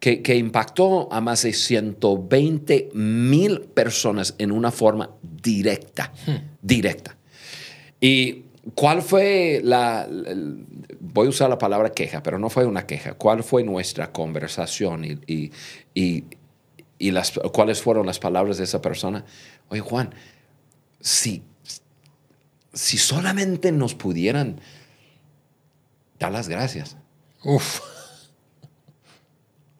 que, 0.00 0.22
que 0.22 0.36
impactó 0.36 1.10
a 1.12 1.20
más 1.20 1.42
de 1.42 1.52
120 1.52 2.90
mil 2.94 3.60
personas 3.62 4.34
en 4.38 4.52
una 4.52 4.70
forma 4.70 5.10
directa, 5.22 6.12
directa. 6.60 7.16
¿Y 8.00 8.42
cuál 8.74 9.02
fue 9.02 9.60
la, 9.64 10.08
voy 11.00 11.26
a 11.26 11.30
usar 11.30 11.48
la 11.48 11.58
palabra 11.58 11.90
queja, 11.92 12.22
pero 12.22 12.38
no 12.38 12.50
fue 12.50 12.64
una 12.66 12.86
queja, 12.86 13.14
cuál 13.14 13.42
fue 13.42 13.62
nuestra 13.64 14.12
conversación 14.12 15.04
y, 15.04 15.18
y- 15.26 15.50
y- 15.94 16.24
y 17.00 17.12
las, 17.12 17.32
cuáles 17.52 17.80
fueron 17.80 18.06
las 18.06 18.18
palabras 18.18 18.58
de 18.58 18.64
esa 18.64 18.82
persona? 18.82 19.24
Oye, 19.68 19.80
Juan, 19.80 20.12
si, 21.00 21.42
si 22.72 22.98
solamente 22.98 23.72
nos 23.72 23.94
pudieran 23.94 24.60
dar 26.18 26.32
las 26.32 26.48
gracias 26.48 26.96
Uf. 27.44 27.80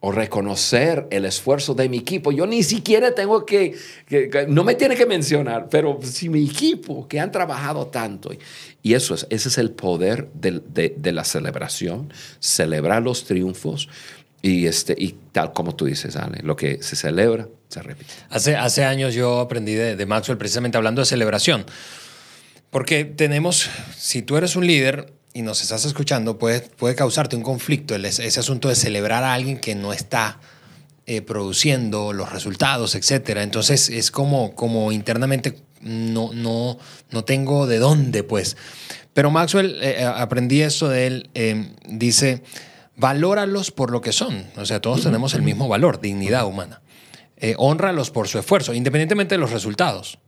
o 0.01 0.11
reconocer 0.13 1.07
el 1.11 1.25
esfuerzo 1.25 1.73
de 1.73 1.89
mi 1.89 1.97
equipo. 1.97 2.31
Yo 2.31 2.47
ni 2.47 2.63
siquiera 2.63 3.13
tengo 3.13 3.45
que, 3.45 3.75
que- 4.07 4.29
que- 4.29 4.47
no 4.47 4.63
me 4.63 4.75
tiene 4.75 4.95
que 4.95 5.05
mencionar, 5.05 5.67
pero 5.69 5.99
si 6.01 6.29
mi 6.29 6.45
equipo 6.45 7.05
que 7.07 7.19
han 7.19 7.31
trabajado 7.33 7.87
tanto. 7.87 8.31
Y, 8.31 8.39
y 8.81 8.93
eso 8.93 9.13
es, 9.13 9.27
ese 9.29 9.49
es 9.49 9.57
el 9.57 9.71
poder 9.71 10.29
de, 10.33 10.61
de 10.95 11.11
la 11.11 11.25
celebración, 11.25 12.13
celebrar 12.39 13.03
los 13.03 13.25
triunfos 13.25 13.89
y, 14.41 14.67
este, 14.67 14.95
y 14.97 15.17
tal 15.33 15.51
como 15.51 15.75
tú 15.75 15.83
dices, 15.85 16.15
Ale, 16.15 16.39
lo 16.43 16.55
que 16.55 16.81
se 16.81 16.95
celebra, 16.95 17.49
se 17.67 17.81
repite. 17.81 18.13
Hace, 18.29 18.55
hace 18.55 18.85
años 18.85 19.13
yo 19.13 19.41
aprendí 19.41 19.73
de, 19.73 19.97
de 19.97 20.05
Maxwell 20.05 20.37
precisamente 20.37 20.77
hablando 20.77 21.01
de 21.01 21.05
celebración. 21.07 21.65
Porque 22.69 23.05
tenemos, 23.05 23.69
si 23.97 24.21
tú 24.21 24.37
eres 24.37 24.55
un 24.55 24.67
líder 24.67 25.13
y 25.33 25.41
nos 25.41 25.61
estás 25.61 25.85
escuchando, 25.85 26.37
puede, 26.37 26.61
puede 26.61 26.95
causarte 26.95 27.35
un 27.35 27.41
conflicto 27.43 27.95
el- 27.95 28.05
ese 28.05 28.39
asunto 28.39 28.69
de 28.69 28.75
celebrar 28.75 29.23
a 29.23 29.33
alguien 29.33 29.57
que 29.59 29.75
no 29.75 29.93
está 29.93 30.39
eh, 31.07 31.23
produciendo 31.23 32.13
los 32.13 32.31
resultados, 32.31 32.93
etc. 32.93 33.37
Entonces 33.37 33.89
es 33.89 34.11
como, 34.11 34.53
como 34.53 34.91
internamente 34.91 35.55
no, 35.81 36.31
no, 36.33 36.77
no 37.09 37.23
tengo 37.23 37.65
de 37.65 37.79
dónde, 37.79 38.23
pues. 38.23 38.55
Pero 39.13 39.31
Maxwell, 39.31 39.79
eh, 39.81 40.03
aprendí 40.03 40.61
eso 40.61 40.87
de 40.87 41.07
él, 41.07 41.29
eh, 41.33 41.73
dice, 41.87 42.43
valóralos 42.95 43.71
por 43.71 43.89
lo 43.89 44.01
que 44.01 44.11
son. 44.11 44.45
O 44.55 44.65
sea, 44.67 44.81
todos 44.81 45.01
tenemos 45.01 45.33
el 45.33 45.41
mismo 45.41 45.67
valor, 45.67 45.99
dignidad 45.99 46.45
humana. 46.45 46.81
Eh, 47.37 47.55
honralos 47.57 48.11
por 48.11 48.27
su 48.27 48.37
esfuerzo, 48.37 48.75
independientemente 48.75 49.33
de 49.33 49.39
los 49.39 49.49
resultados. 49.51 50.19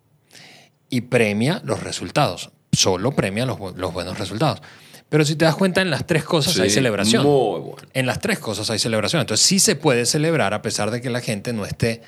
Y 0.92 1.02
premia 1.02 1.60
los 1.66 1.82
resultados. 1.82 2.52
Solo 2.72 3.12
premia 3.14 3.48
los, 3.48 3.58
bu- 3.58 3.74
los 3.76 3.92
buenos 3.92 4.20
resultados. 4.20 4.62
Pero 5.10 5.26
si 5.26 5.36
te 5.36 5.46
das 5.46 5.56
cuenta, 5.56 5.82
en 5.82 5.90
las 5.90 6.06
tres 6.06 6.24
cosas 6.24 6.58
hay 6.60 6.70
Sí, 6.70 6.76
celebración. 6.76 7.24
Muy 7.24 7.60
bueno. 7.62 7.88
En 7.94 8.06
las 8.06 8.20
tres 8.20 8.38
cosas 8.40 8.70
hay 8.70 8.78
celebración. 8.78 9.20
Entonces 9.22 9.46
sí 9.46 9.58
se 9.60 9.76
puede 9.76 10.06
celebrar 10.06 10.54
a 10.54 10.62
pesar 10.62 10.92
de 10.92 11.02
que 11.02 11.10
la 11.10 11.20
gente 11.22 11.52
no 11.52 11.66
esté 11.66 12.02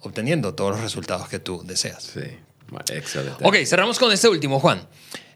obteniendo 0.00 0.54
todos 0.54 0.70
los 0.70 0.80
resultados 0.80 1.28
que 1.28 1.40
tú 1.40 1.62
deseas. 1.64 2.04
Sí, 2.04 2.20
excelente. 2.92 3.44
Ok, 3.44 3.56
cerramos 3.66 3.98
con 3.98 4.12
este 4.12 4.28
último, 4.28 4.60
Juan. 4.60 4.86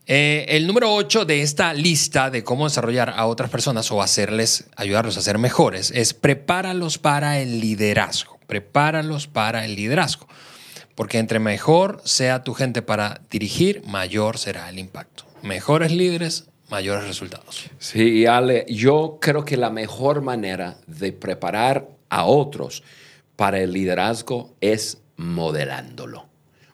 Eh, 0.07 0.47
el 0.49 0.67
número 0.67 0.93
8 0.95 1.25
de 1.25 1.43
esta 1.43 1.73
lista 1.75 2.29
de 2.31 2.43
cómo 2.43 2.65
desarrollar 2.69 3.11
a 3.17 3.27
otras 3.27 3.51
personas 3.51 3.91
o 3.93 4.03
hacerles, 4.03 4.65
ayudarlos 4.77 5.17
a 5.17 5.23
ser 5.23 5.39
mejores 5.39 5.91
es 5.95 6.13
prepáralos 6.15 6.99
para 6.99 7.39
el 7.41 7.61
liderazgo. 7.61 8.39
Prepáralos 8.47 9.27
para 9.29 9.65
el 9.65 9.77
liderazgo. 9.77 10.27
Porque 10.95 11.19
entre 11.19 11.39
mejor 11.39 12.01
sea 12.05 12.45
tu 12.45 12.55
gente 12.55 12.83
para 12.83 13.21
dirigir, 13.31 13.83
mayor 13.87 14.39
será 14.39 14.69
el 14.69 14.79
impacto. 14.79 15.25
Mejores 15.43 15.91
líderes, 15.93 16.49
mayores 16.71 17.05
resultados. 17.05 17.65
Sí, 17.79 18.27
Ale, 18.27 18.67
yo 18.69 19.19
creo 19.21 19.45
que 19.45 19.57
la 19.57 19.71
mejor 19.71 20.23
manera 20.23 20.77
de 20.87 21.13
preparar 21.13 21.89
a 22.09 22.25
otros 22.27 22.83
para 23.37 23.61
el 23.61 23.73
liderazgo 23.73 24.55
es 24.61 24.99
modelándolo. 25.17 26.27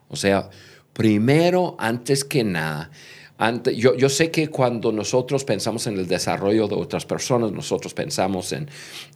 O 0.09 0.16
sea, 0.16 0.50
primero, 0.92 1.76
antes 1.78 2.24
que 2.24 2.42
nada, 2.44 2.90
ante- 3.38 3.76
yo, 3.76 3.94
yo 3.96 4.09
sé 4.09 4.31
que 4.31 4.48
cuando 4.48 4.90
nosotros 4.90 5.44
pensamos 5.44 5.87
en 5.87 5.96
el 5.96 6.09
desarrollo 6.09 6.66
de 6.66 6.74
otras 6.74 7.07
personas, 7.07 7.52
nosotros 7.52 7.94
pensamos 7.94 8.52
en, 8.52 8.68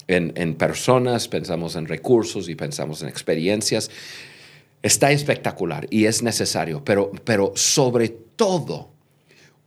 en, 0.07 0.33
en 0.37 0.55
personas, 0.55 1.27
pensamos 1.29 1.75
en 1.77 1.87
recursos 1.87 2.49
y 2.49 2.55
pensamos 2.55 3.03
en 3.03 3.09
experiencias. 3.09 3.91
Está 4.83 5.13
espectacular 5.13 5.87
y 5.91 6.07
es 6.07 6.23
necesario, 6.23 6.85
pero, 6.85 7.13
pero 7.25 7.53
sobre 7.55 8.09
todo, 8.09 8.91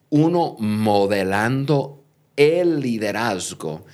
uno 0.10 0.56
modelando 0.60 2.04
el 2.36 2.82
liderazgo 2.82 3.86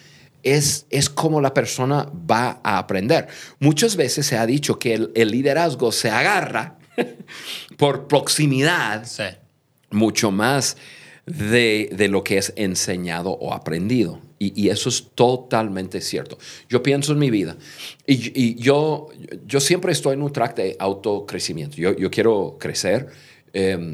es, 0.44 0.88
es 0.90 1.10
como 1.10 1.40
la 1.40 1.54
persona 1.54 2.10
va 2.30 2.60
a 2.64 2.80
aprender. 2.80 3.28
Muchas 3.60 3.96
veces 3.96 4.26
se 4.26 4.38
ha 4.38 4.46
dicho 4.46 4.80
que 4.80 4.96
el, 4.96 5.12
el 5.16 5.30
liderazgo 5.30 5.92
se 5.92 6.10
agarra 6.10 6.78
por 7.78 8.08
proximidad 8.08 9.06
Sí. 9.06 9.24
mucho 9.92 10.32
más 10.32 10.78
de, 11.26 11.90
de 11.92 12.08
lo 12.08 12.24
que 12.24 12.38
es 12.38 12.54
enseñado 12.56 13.32
o 13.32 13.54
aprendido. 13.54 14.20
Y, 14.40 14.60
y 14.60 14.70
eso 14.70 14.90
es 14.90 15.10
totalmente 15.14 16.02
cierto. 16.02 16.38
Yo 16.68 16.82
pienso 16.82 17.14
en 17.14 17.20
mi 17.20 17.30
vida 17.30 17.58
y, 18.08 18.32
y 18.34 18.56
yo, 18.56 19.10
yo 19.46 19.60
siempre 19.60 19.92
estoy 19.92 20.16
en 20.16 20.24
un 20.24 20.34
track 20.34 20.56
de 20.56 20.76
autocrecimiento. 20.80 21.78
Yo, 21.78 21.96
yo 21.96 22.10
quiero 22.10 22.58
crecer 22.60 23.08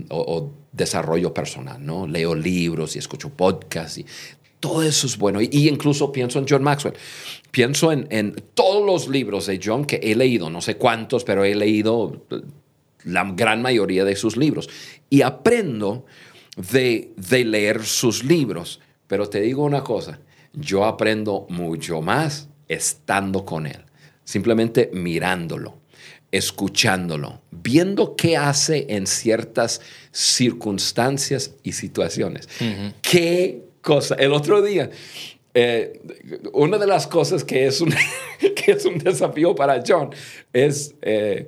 o, 0.09 0.17
o 0.17 0.53
desarrollo 0.71 1.33
personal, 1.33 1.85
¿no? 1.85 2.07
Leo 2.07 2.33
libros 2.35 2.95
y 2.95 2.99
escucho 2.99 3.29
podcasts 3.29 3.97
y 3.97 4.05
todo 4.59 4.83
eso 4.83 5.05
es 5.05 5.17
bueno. 5.17 5.41
Y, 5.41 5.49
y 5.51 5.67
incluso 5.67 6.11
pienso 6.11 6.39
en 6.39 6.45
John 6.47 6.63
Maxwell. 6.63 6.95
Pienso 7.51 7.91
en, 7.91 8.07
en 8.09 8.35
todos 8.53 8.85
los 8.85 9.07
libros 9.07 9.47
de 9.47 9.59
John 9.63 9.83
que 9.85 9.97
he 9.97 10.15
leído, 10.15 10.49
no 10.49 10.61
sé 10.61 10.77
cuántos, 10.77 11.23
pero 11.23 11.43
he 11.43 11.55
leído 11.55 12.25
la 13.03 13.31
gran 13.35 13.61
mayoría 13.61 14.05
de 14.05 14.15
sus 14.15 14.37
libros. 14.37 14.69
Y 15.09 15.23
aprendo 15.23 16.05
de, 16.57 17.13
de 17.15 17.45
leer 17.45 17.85
sus 17.85 18.23
libros. 18.23 18.81
Pero 19.07 19.29
te 19.29 19.39
digo 19.39 19.63
una 19.63 19.83
cosa, 19.83 20.19
yo 20.53 20.85
aprendo 20.85 21.45
mucho 21.49 22.01
más 22.01 22.49
estando 22.67 23.45
con 23.45 23.65
él, 23.65 23.85
simplemente 24.23 24.89
mirándolo, 24.93 25.77
escuchándolo, 26.31 27.41
viendo 27.51 28.15
qué 28.15 28.35
hace 28.35 28.85
en 28.89 29.07
ciertas 29.07 29.81
circunstancias 30.11 31.53
y 31.63 31.71
situaciones. 31.71 32.49
Qué 33.01 33.63
cosa. 33.81 34.15
El 34.15 34.33
otro 34.33 34.61
día, 34.61 34.89
eh, 35.53 36.01
una 36.53 36.77
de 36.77 36.87
las 36.87 37.07
cosas 37.07 37.43
que 37.43 37.67
es 37.67 37.79
un, 37.79 37.93
que 38.39 38.71
es 38.73 38.85
un 38.85 38.97
desafío 38.97 39.55
para 39.55 39.81
John 39.85 40.09
es, 40.51 40.95
eh, 41.01 41.47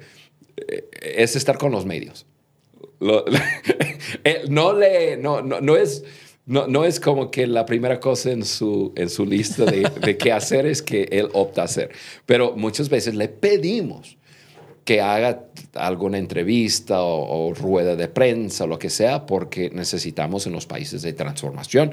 es 1.01 1.35
estar 1.35 1.57
con 1.57 1.71
los 1.71 1.85
medios. 1.85 2.25
no 4.49 4.73
le, 4.73 5.17
no, 5.17 5.41
no, 5.41 5.75
es, 5.75 6.03
no, 6.45 6.67
no, 6.67 6.85
es 6.85 6.99
como 6.99 7.31
que 7.31 7.47
la 7.47 7.65
primera 7.65 7.99
cosa 7.99 8.31
en 8.31 8.43
su, 8.43 8.93
en 8.95 9.09
su 9.09 9.25
lista 9.25 9.65
de, 9.65 9.89
de 10.01 10.17
qué 10.17 10.31
hacer 10.31 10.65
es 10.65 10.81
que 10.81 11.07
él 11.11 11.29
opta 11.33 11.61
a 11.61 11.65
hacer. 11.65 11.91
Pero 12.25 12.55
muchas 12.55 12.89
veces 12.89 13.15
le 13.15 13.27
pedimos 13.29 14.17
que 14.89 15.01
haga 15.01 15.45
alguna 15.75 16.17
entrevista 16.17 17.03
o, 17.03 17.53
rueda 17.53 17.95
de 17.95 18.07
prensa 18.07 18.63
o 18.63 18.67
lo 18.67 18.79
que 18.79 18.89
sea, 18.89 19.27
porque 19.27 19.69
necesitamos 19.69 20.47
en 20.47 20.53
los 20.53 20.65
países 20.65 21.03
de 21.03 21.13
transformación 21.13 21.91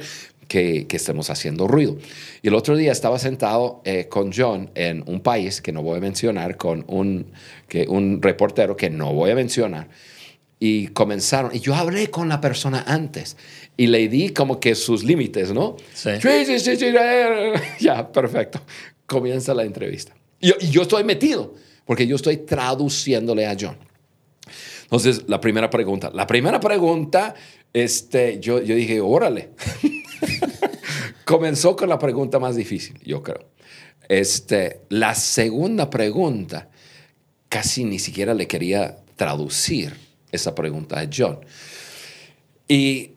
que, 0.48 0.86
que 0.86 0.96
estemos 0.96 1.28
haciendo 1.28 1.68
ruido. 1.68 1.98
Y 2.40 2.48
el 2.48 2.54
otro 2.54 2.74
día 2.74 2.92
estaba 2.92 3.18
sentado 3.18 3.82
eh, 3.84 4.08
con 4.08 4.32
John 4.32 4.70
en 4.74 5.04
un 5.06 5.20
país 5.20 5.60
que 5.60 5.72
no 5.72 5.82
voy 5.82 5.98
a 5.98 6.00
mencionar, 6.00 6.56
con 6.56 6.86
un, 6.88 7.26
que, 7.68 7.86
un 7.86 8.22
reportero 8.22 8.78
que 8.78 8.88
no 8.88 9.12
voy 9.12 9.30
a 9.30 9.34
mencionar, 9.34 9.88
y 10.58 10.88
comenzaron, 10.88 11.54
y 11.54 11.60
yo 11.60 11.74
hablé 11.74 12.10
con 12.10 12.28
la 12.28 12.40
persona 12.40 12.84
antes 12.86 13.36
y 13.76 13.88
le 13.88 14.08
di 14.08 14.30
como 14.30 14.58
que 14.58 14.74
sus 14.74 15.04
límites, 15.04 15.52
¿no? 15.52 15.76
Sí. 15.92 16.10
Sí, 16.20 16.58
sí, 16.58 16.76
sí, 16.76 16.86
ya, 17.80 18.10
perfecto. 18.10 18.60
Comienza 19.06 19.52
la 19.54 19.64
entrevista. 19.64 20.14
Y 20.40 20.52
y 20.64 20.70
yo 20.70 20.82
estoy 20.82 21.04
metido 21.04 21.54
porque 21.84 22.06
yo 22.06 22.16
estoy 22.16 22.38
traduciéndole 22.38 23.46
a 23.46 23.56
John. 23.58 23.76
Entonces, 24.82 25.24
la 25.26 25.40
primera 25.40 25.68
pregunta, 25.68 26.10
la 26.14 26.26
primera 26.26 26.60
pregunta, 26.60 27.34
este, 27.72 28.38
yo, 28.40 28.62
yo 28.62 28.74
dije, 28.74 29.00
órale. 29.00 29.50
Comenzó 31.24 31.74
con 31.74 31.88
la 31.88 31.98
pregunta 31.98 32.38
más 32.38 32.56
difícil, 32.56 32.98
yo 33.04 33.22
creo. 33.22 33.50
Este, 34.08 34.82
la 34.88 35.14
segunda 35.14 35.90
pregunta, 35.90 36.70
casi 37.48 37.84
ni 37.84 37.98
siquiera 37.98 38.32
le 38.32 38.46
quería 38.46 38.98
traducir 39.16 40.05
esa 40.32 40.54
pregunta 40.54 41.00
a 41.00 41.08
John. 41.12 41.40
Y, 42.68 43.12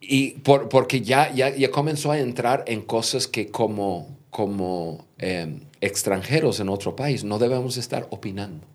y 0.00 0.30
por, 0.30 0.68
porque 0.68 1.00
ya, 1.00 1.32
ya, 1.32 1.54
ya, 1.54 1.70
comenzó 1.70 2.10
a 2.10 2.18
entrar 2.18 2.64
en 2.66 2.82
cosas 2.82 3.26
que 3.26 3.50
como, 3.50 4.16
como 4.30 5.06
em, 5.18 5.60
extranjeros 5.80 6.60
en 6.60 6.68
otro 6.68 6.96
país 6.96 7.24
no 7.24 7.38
debemos 7.38 7.76
estar 7.76 8.06
opinando. 8.10 8.66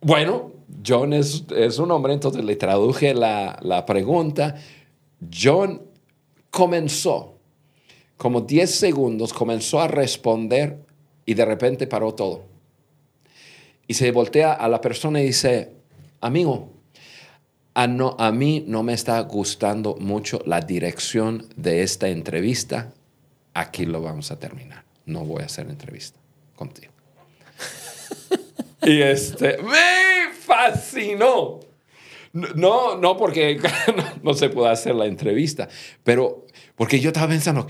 Bueno, 0.00 0.52
John 0.86 1.12
es, 1.12 1.44
un 1.78 1.90
hombre, 1.90 2.14
entonces 2.14 2.42
le 2.42 2.56
traduje 2.56 3.14
la, 3.14 3.58
la 3.62 3.84
pregunta. 3.84 4.56
John 5.32 5.82
comenzó, 6.50 7.34
como 8.16 8.40
10 8.40 8.70
segundos, 8.70 9.32
comenzó 9.32 9.80
a 9.80 9.88
responder 9.88 10.78
y 11.26 11.34
de 11.34 11.44
repente 11.44 11.86
paró 11.86 12.14
todo. 12.14 12.49
Y 13.90 13.94
se 13.94 14.12
voltea 14.12 14.52
a 14.52 14.68
la 14.68 14.80
persona 14.80 15.20
y 15.20 15.26
dice, 15.26 15.72
amigo, 16.20 16.70
a, 17.74 17.88
no, 17.88 18.14
a 18.20 18.30
mí 18.30 18.62
no 18.68 18.84
me 18.84 18.92
está 18.92 19.18
gustando 19.22 19.96
mucho 19.96 20.40
la 20.46 20.60
dirección 20.60 21.48
de 21.56 21.82
esta 21.82 22.08
entrevista. 22.08 22.92
Aquí 23.52 23.86
lo 23.86 24.00
vamos 24.00 24.30
a 24.30 24.38
terminar 24.38 24.84
no 25.10 25.24
voy 25.24 25.42
a 25.42 25.46
hacer 25.46 25.68
entrevista 25.68 26.18
contigo. 26.56 26.92
y 28.82 29.02
este, 29.02 29.58
me 29.58 30.32
fascinó. 30.34 31.60
No, 32.32 32.96
no 32.96 33.16
porque 33.16 33.60
no, 34.22 34.34
se 34.34 34.50
pueda 34.50 34.70
hacer 34.70 34.94
la 34.94 35.06
entrevista, 35.06 35.68
pero 36.04 36.46
porque 36.76 37.00
yo 37.00 37.08
estaba 37.08 37.26
pensando, 37.26 37.66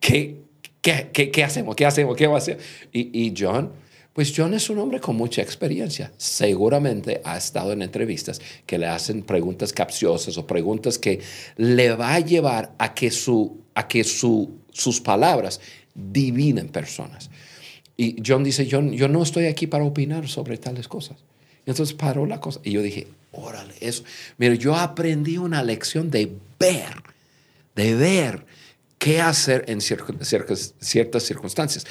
¿qué, 0.00 0.36
qué, 0.82 1.08
qué, 1.12 1.44
hacemos? 1.44 1.74
¿Qué 1.74 1.86
hacemos? 1.86 2.14
¿Qué 2.14 2.26
va 2.26 2.34
a 2.34 2.38
hacer? 2.38 2.58
Y, 2.92 3.26
y 3.26 3.34
John, 3.36 3.72
pues 4.16 4.32
John 4.34 4.54
es 4.54 4.70
un 4.70 4.78
hombre 4.78 4.98
con 4.98 5.14
mucha 5.14 5.42
experiencia. 5.42 6.10
Seguramente 6.16 7.20
ha 7.22 7.36
estado 7.36 7.74
en 7.74 7.82
entrevistas 7.82 8.40
que 8.64 8.78
le 8.78 8.86
hacen 8.86 9.22
preguntas 9.22 9.74
capciosas 9.74 10.38
o 10.38 10.46
preguntas 10.46 10.96
que 10.98 11.20
le 11.58 11.90
va 11.90 12.14
a 12.14 12.20
llevar 12.20 12.72
a 12.78 12.94
que, 12.94 13.10
su, 13.10 13.60
a 13.74 13.86
que 13.86 14.04
su, 14.04 14.52
sus 14.72 15.02
palabras 15.02 15.60
divinen 15.94 16.68
personas. 16.68 17.28
Y 17.98 18.16
John 18.26 18.42
dice, 18.42 18.66
yo, 18.66 18.80
yo 18.80 19.06
no 19.06 19.22
estoy 19.22 19.48
aquí 19.48 19.66
para 19.66 19.84
opinar 19.84 20.26
sobre 20.28 20.56
tales 20.56 20.88
cosas. 20.88 21.18
entonces 21.66 21.94
paró 21.94 22.24
la 22.24 22.40
cosa. 22.40 22.60
Y 22.64 22.70
yo 22.70 22.80
dije, 22.80 23.08
órale, 23.32 23.74
eso. 23.80 24.02
Mira, 24.38 24.54
yo 24.54 24.76
aprendí 24.76 25.36
una 25.36 25.62
lección 25.62 26.10
de 26.10 26.32
ver, 26.58 27.02
de 27.74 27.94
ver 27.94 28.46
qué 29.06 29.20
hacer 29.20 29.64
en 29.68 29.80
ciertas 29.80 31.22
circunstancias. 31.22 31.86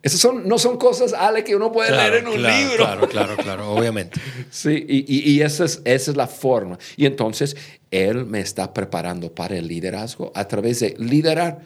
Esas 0.00 0.20
son, 0.20 0.46
no 0.46 0.58
son 0.58 0.78
cosas, 0.78 1.12
Ale, 1.12 1.42
que 1.42 1.56
uno 1.56 1.72
puede 1.72 1.90
leer 1.90 2.14
en 2.14 2.28
un 2.28 2.40
libro. 2.40 2.76
Claro, 2.76 3.08
claro, 3.08 3.36
claro, 3.36 3.72
obviamente. 3.72 4.20
sí, 4.50 4.84
y, 4.88 5.32
y, 5.32 5.42
esa, 5.42 5.64
es, 5.64 5.82
esa 5.84 6.10
es 6.12 6.16
la 6.16 6.28
forma. 6.28 6.78
Y 6.96 7.06
entonces, 7.06 7.56
Él 7.90 8.26
me 8.26 8.38
está 8.38 8.72
preparando 8.72 9.34
para 9.34 9.56
el 9.56 9.66
liderazgo 9.66 10.30
a 10.36 10.46
través 10.46 10.78
de 10.78 10.94
liderar 10.98 11.58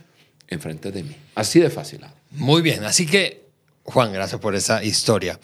enfrente 0.49 0.91
de 0.91 1.03
mí. 1.03 1.15
Así 1.35 1.61
de 1.61 1.69
fácil. 1.69 2.01
Muy 2.31 2.63
bien, 2.63 2.83
así 2.85 3.05
que 3.05 3.47
Juan, 3.85 4.15
gracias 4.15 4.41
por 4.41 4.55
esa 4.55 4.83
historia. 4.83 5.39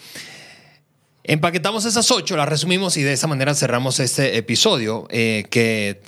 Empaquetamos 1.24 1.84
esas 1.84 2.10
ocho, 2.10 2.38
las 2.38 2.48
resumimos 2.48 2.96
y 2.96 3.02
de 3.02 3.12
esa 3.12 3.26
manera 3.26 3.54
cerramos 3.54 4.00
este 4.00 4.38
episodio 4.38 5.06
eh, 5.10 5.44
que 5.50 6.00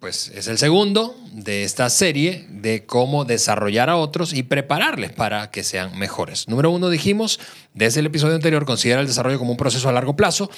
pues 0.00 0.28
es 0.34 0.46
el 0.46 0.58
segundo 0.58 1.16
de 1.32 1.64
esta 1.64 1.88
serie 1.88 2.46
de 2.50 2.84
cómo 2.84 3.24
desarrollar 3.24 3.88
a 3.88 3.96
otros 3.96 4.34
y 4.34 4.42
prepararles 4.42 5.12
para 5.12 5.50
que 5.50 5.64
sean 5.64 5.98
mejores. 5.98 6.46
Número 6.48 6.70
uno, 6.70 6.90
dijimos, 6.90 7.40
desde 7.72 8.00
el 8.00 8.06
episodio 8.06 8.34
anterior, 8.34 8.66
considera 8.66 9.00
el 9.00 9.06
desarrollo 9.06 9.38
como 9.38 9.52
un 9.52 9.56
proceso 9.56 9.88
a 9.88 9.92
largo 9.92 10.14
plazo. 10.14 10.50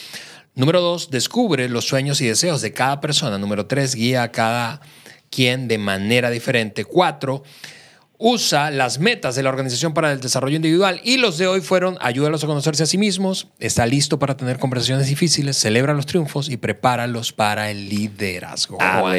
Número 0.54 0.80
dos, 0.80 1.10
descubre 1.10 1.68
los 1.68 1.86
sueños 1.86 2.20
y 2.20 2.26
deseos 2.26 2.60
de 2.62 2.72
cada 2.72 3.00
persona. 3.00 3.38
Número 3.38 3.66
tres, 3.66 3.94
guía 3.94 4.24
a 4.24 4.32
cada 4.32 4.80
quien 5.30 5.68
de 5.68 5.78
manera 5.78 6.30
diferente. 6.30 6.84
Cuatro, 6.84 7.44
usa 8.18 8.72
las 8.72 8.98
metas 8.98 9.36
de 9.36 9.44
la 9.44 9.48
organización 9.48 9.94
para 9.94 10.12
el 10.12 10.20
desarrollo 10.20 10.56
individual 10.56 11.00
y 11.04 11.16
los 11.18 11.38
de 11.38 11.46
hoy 11.46 11.60
fueron 11.60 11.96
ayúdalos 12.00 12.42
a 12.42 12.48
conocerse 12.48 12.82
a 12.82 12.86
sí 12.86 12.98
mismos, 12.98 13.48
está 13.60 13.86
listo 13.86 14.18
para 14.18 14.36
tener 14.36 14.58
conversaciones 14.58 15.06
difíciles, 15.06 15.56
celebra 15.56 15.94
los 15.94 16.06
triunfos 16.06 16.50
y 16.50 16.56
prepáralos 16.56 17.32
para 17.32 17.70
el 17.70 17.88
liderazgo. 17.88 18.78
Ah, 18.80 19.14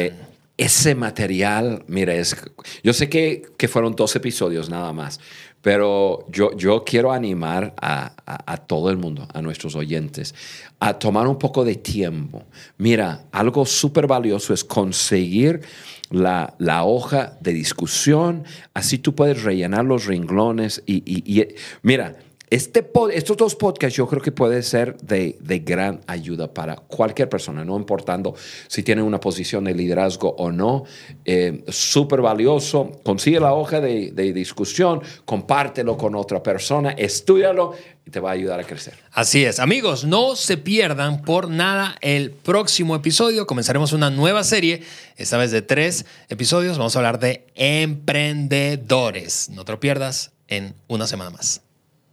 ese 0.58 0.94
material, 0.94 1.84
mira, 1.86 2.14
es, 2.14 2.36
yo 2.82 2.92
sé 2.92 3.08
que, 3.08 3.44
que, 3.56 3.66
fueron 3.66 3.96
dos 3.96 4.14
episodios 4.14 4.68
nada 4.68 4.92
más, 4.92 5.18
pero 5.62 6.26
yo, 6.28 6.54
yo 6.54 6.84
quiero 6.84 7.12
animar 7.12 7.74
a, 7.80 8.12
a, 8.26 8.52
a 8.52 8.56
todo 8.58 8.90
el 8.90 8.98
mundo, 8.98 9.26
a 9.32 9.40
nuestros 9.40 9.74
oyentes, 9.74 10.34
a 10.78 10.98
tomar 10.98 11.26
un 11.26 11.38
poco 11.38 11.64
de 11.64 11.76
tiempo. 11.76 12.44
Mira, 12.76 13.24
algo 13.32 13.64
súper 13.64 14.06
valioso 14.06 14.52
es 14.52 14.62
conseguir 14.62 15.62
la, 16.10 16.54
la, 16.58 16.84
hoja 16.84 17.38
de 17.40 17.52
discusión, 17.52 18.44
así 18.74 18.98
tú 18.98 19.14
puedes 19.14 19.42
rellenar 19.42 19.84
los 19.84 20.06
renglones 20.06 20.82
y, 20.86 21.02
y, 21.06 21.40
y 21.40 21.46
mira, 21.82 22.16
este 22.50 22.90
estos 23.12 23.36
dos 23.36 23.54
podcasts 23.54 23.96
yo 23.96 24.08
creo 24.08 24.20
que 24.20 24.32
puede 24.32 24.64
ser 24.64 24.96
de, 24.98 25.38
de, 25.40 25.60
gran 25.60 26.00
ayuda 26.08 26.52
para 26.52 26.74
cualquier 26.74 27.28
persona, 27.28 27.64
no 27.64 27.76
importando 27.76 28.34
si 28.66 28.82
tiene 28.82 29.02
una 29.02 29.20
posición 29.20 29.62
de 29.64 29.74
liderazgo 29.74 30.34
o 30.36 30.50
no. 30.50 30.82
Eh, 31.24 31.62
Súper 31.68 32.20
valioso. 32.20 32.90
Consigue 33.04 33.38
la 33.38 33.54
hoja 33.54 33.80
de, 33.80 34.10
de, 34.10 34.32
discusión, 34.32 35.00
compártelo 35.24 35.96
con 35.96 36.16
otra 36.16 36.42
persona, 36.42 36.90
estudialo 36.90 37.74
y 38.04 38.10
te 38.10 38.18
va 38.18 38.30
a 38.30 38.32
ayudar 38.32 38.58
a 38.58 38.64
crecer. 38.64 38.94
Así 39.12 39.44
es. 39.44 39.60
Amigos, 39.60 40.04
no 40.04 40.34
se 40.34 40.56
pierdan 40.56 41.22
por 41.22 41.48
nada 41.48 41.96
el 42.00 42.32
próximo 42.32 42.96
episodio. 42.96 43.46
Comenzaremos 43.46 43.92
una 43.92 44.10
nueva 44.10 44.42
serie, 44.42 44.82
esta 45.16 45.38
vez 45.38 45.52
de 45.52 45.62
tres 45.62 46.04
episodios. 46.28 46.78
Vamos 46.78 46.96
a 46.96 46.98
hablar 46.98 47.20
de 47.20 47.46
emprendedores. 47.54 49.50
No 49.50 49.64
te 49.64 49.70
lo 49.70 49.78
pierdas 49.78 50.32
en 50.48 50.74
una 50.88 51.06
semana 51.06 51.30
más. 51.30 51.62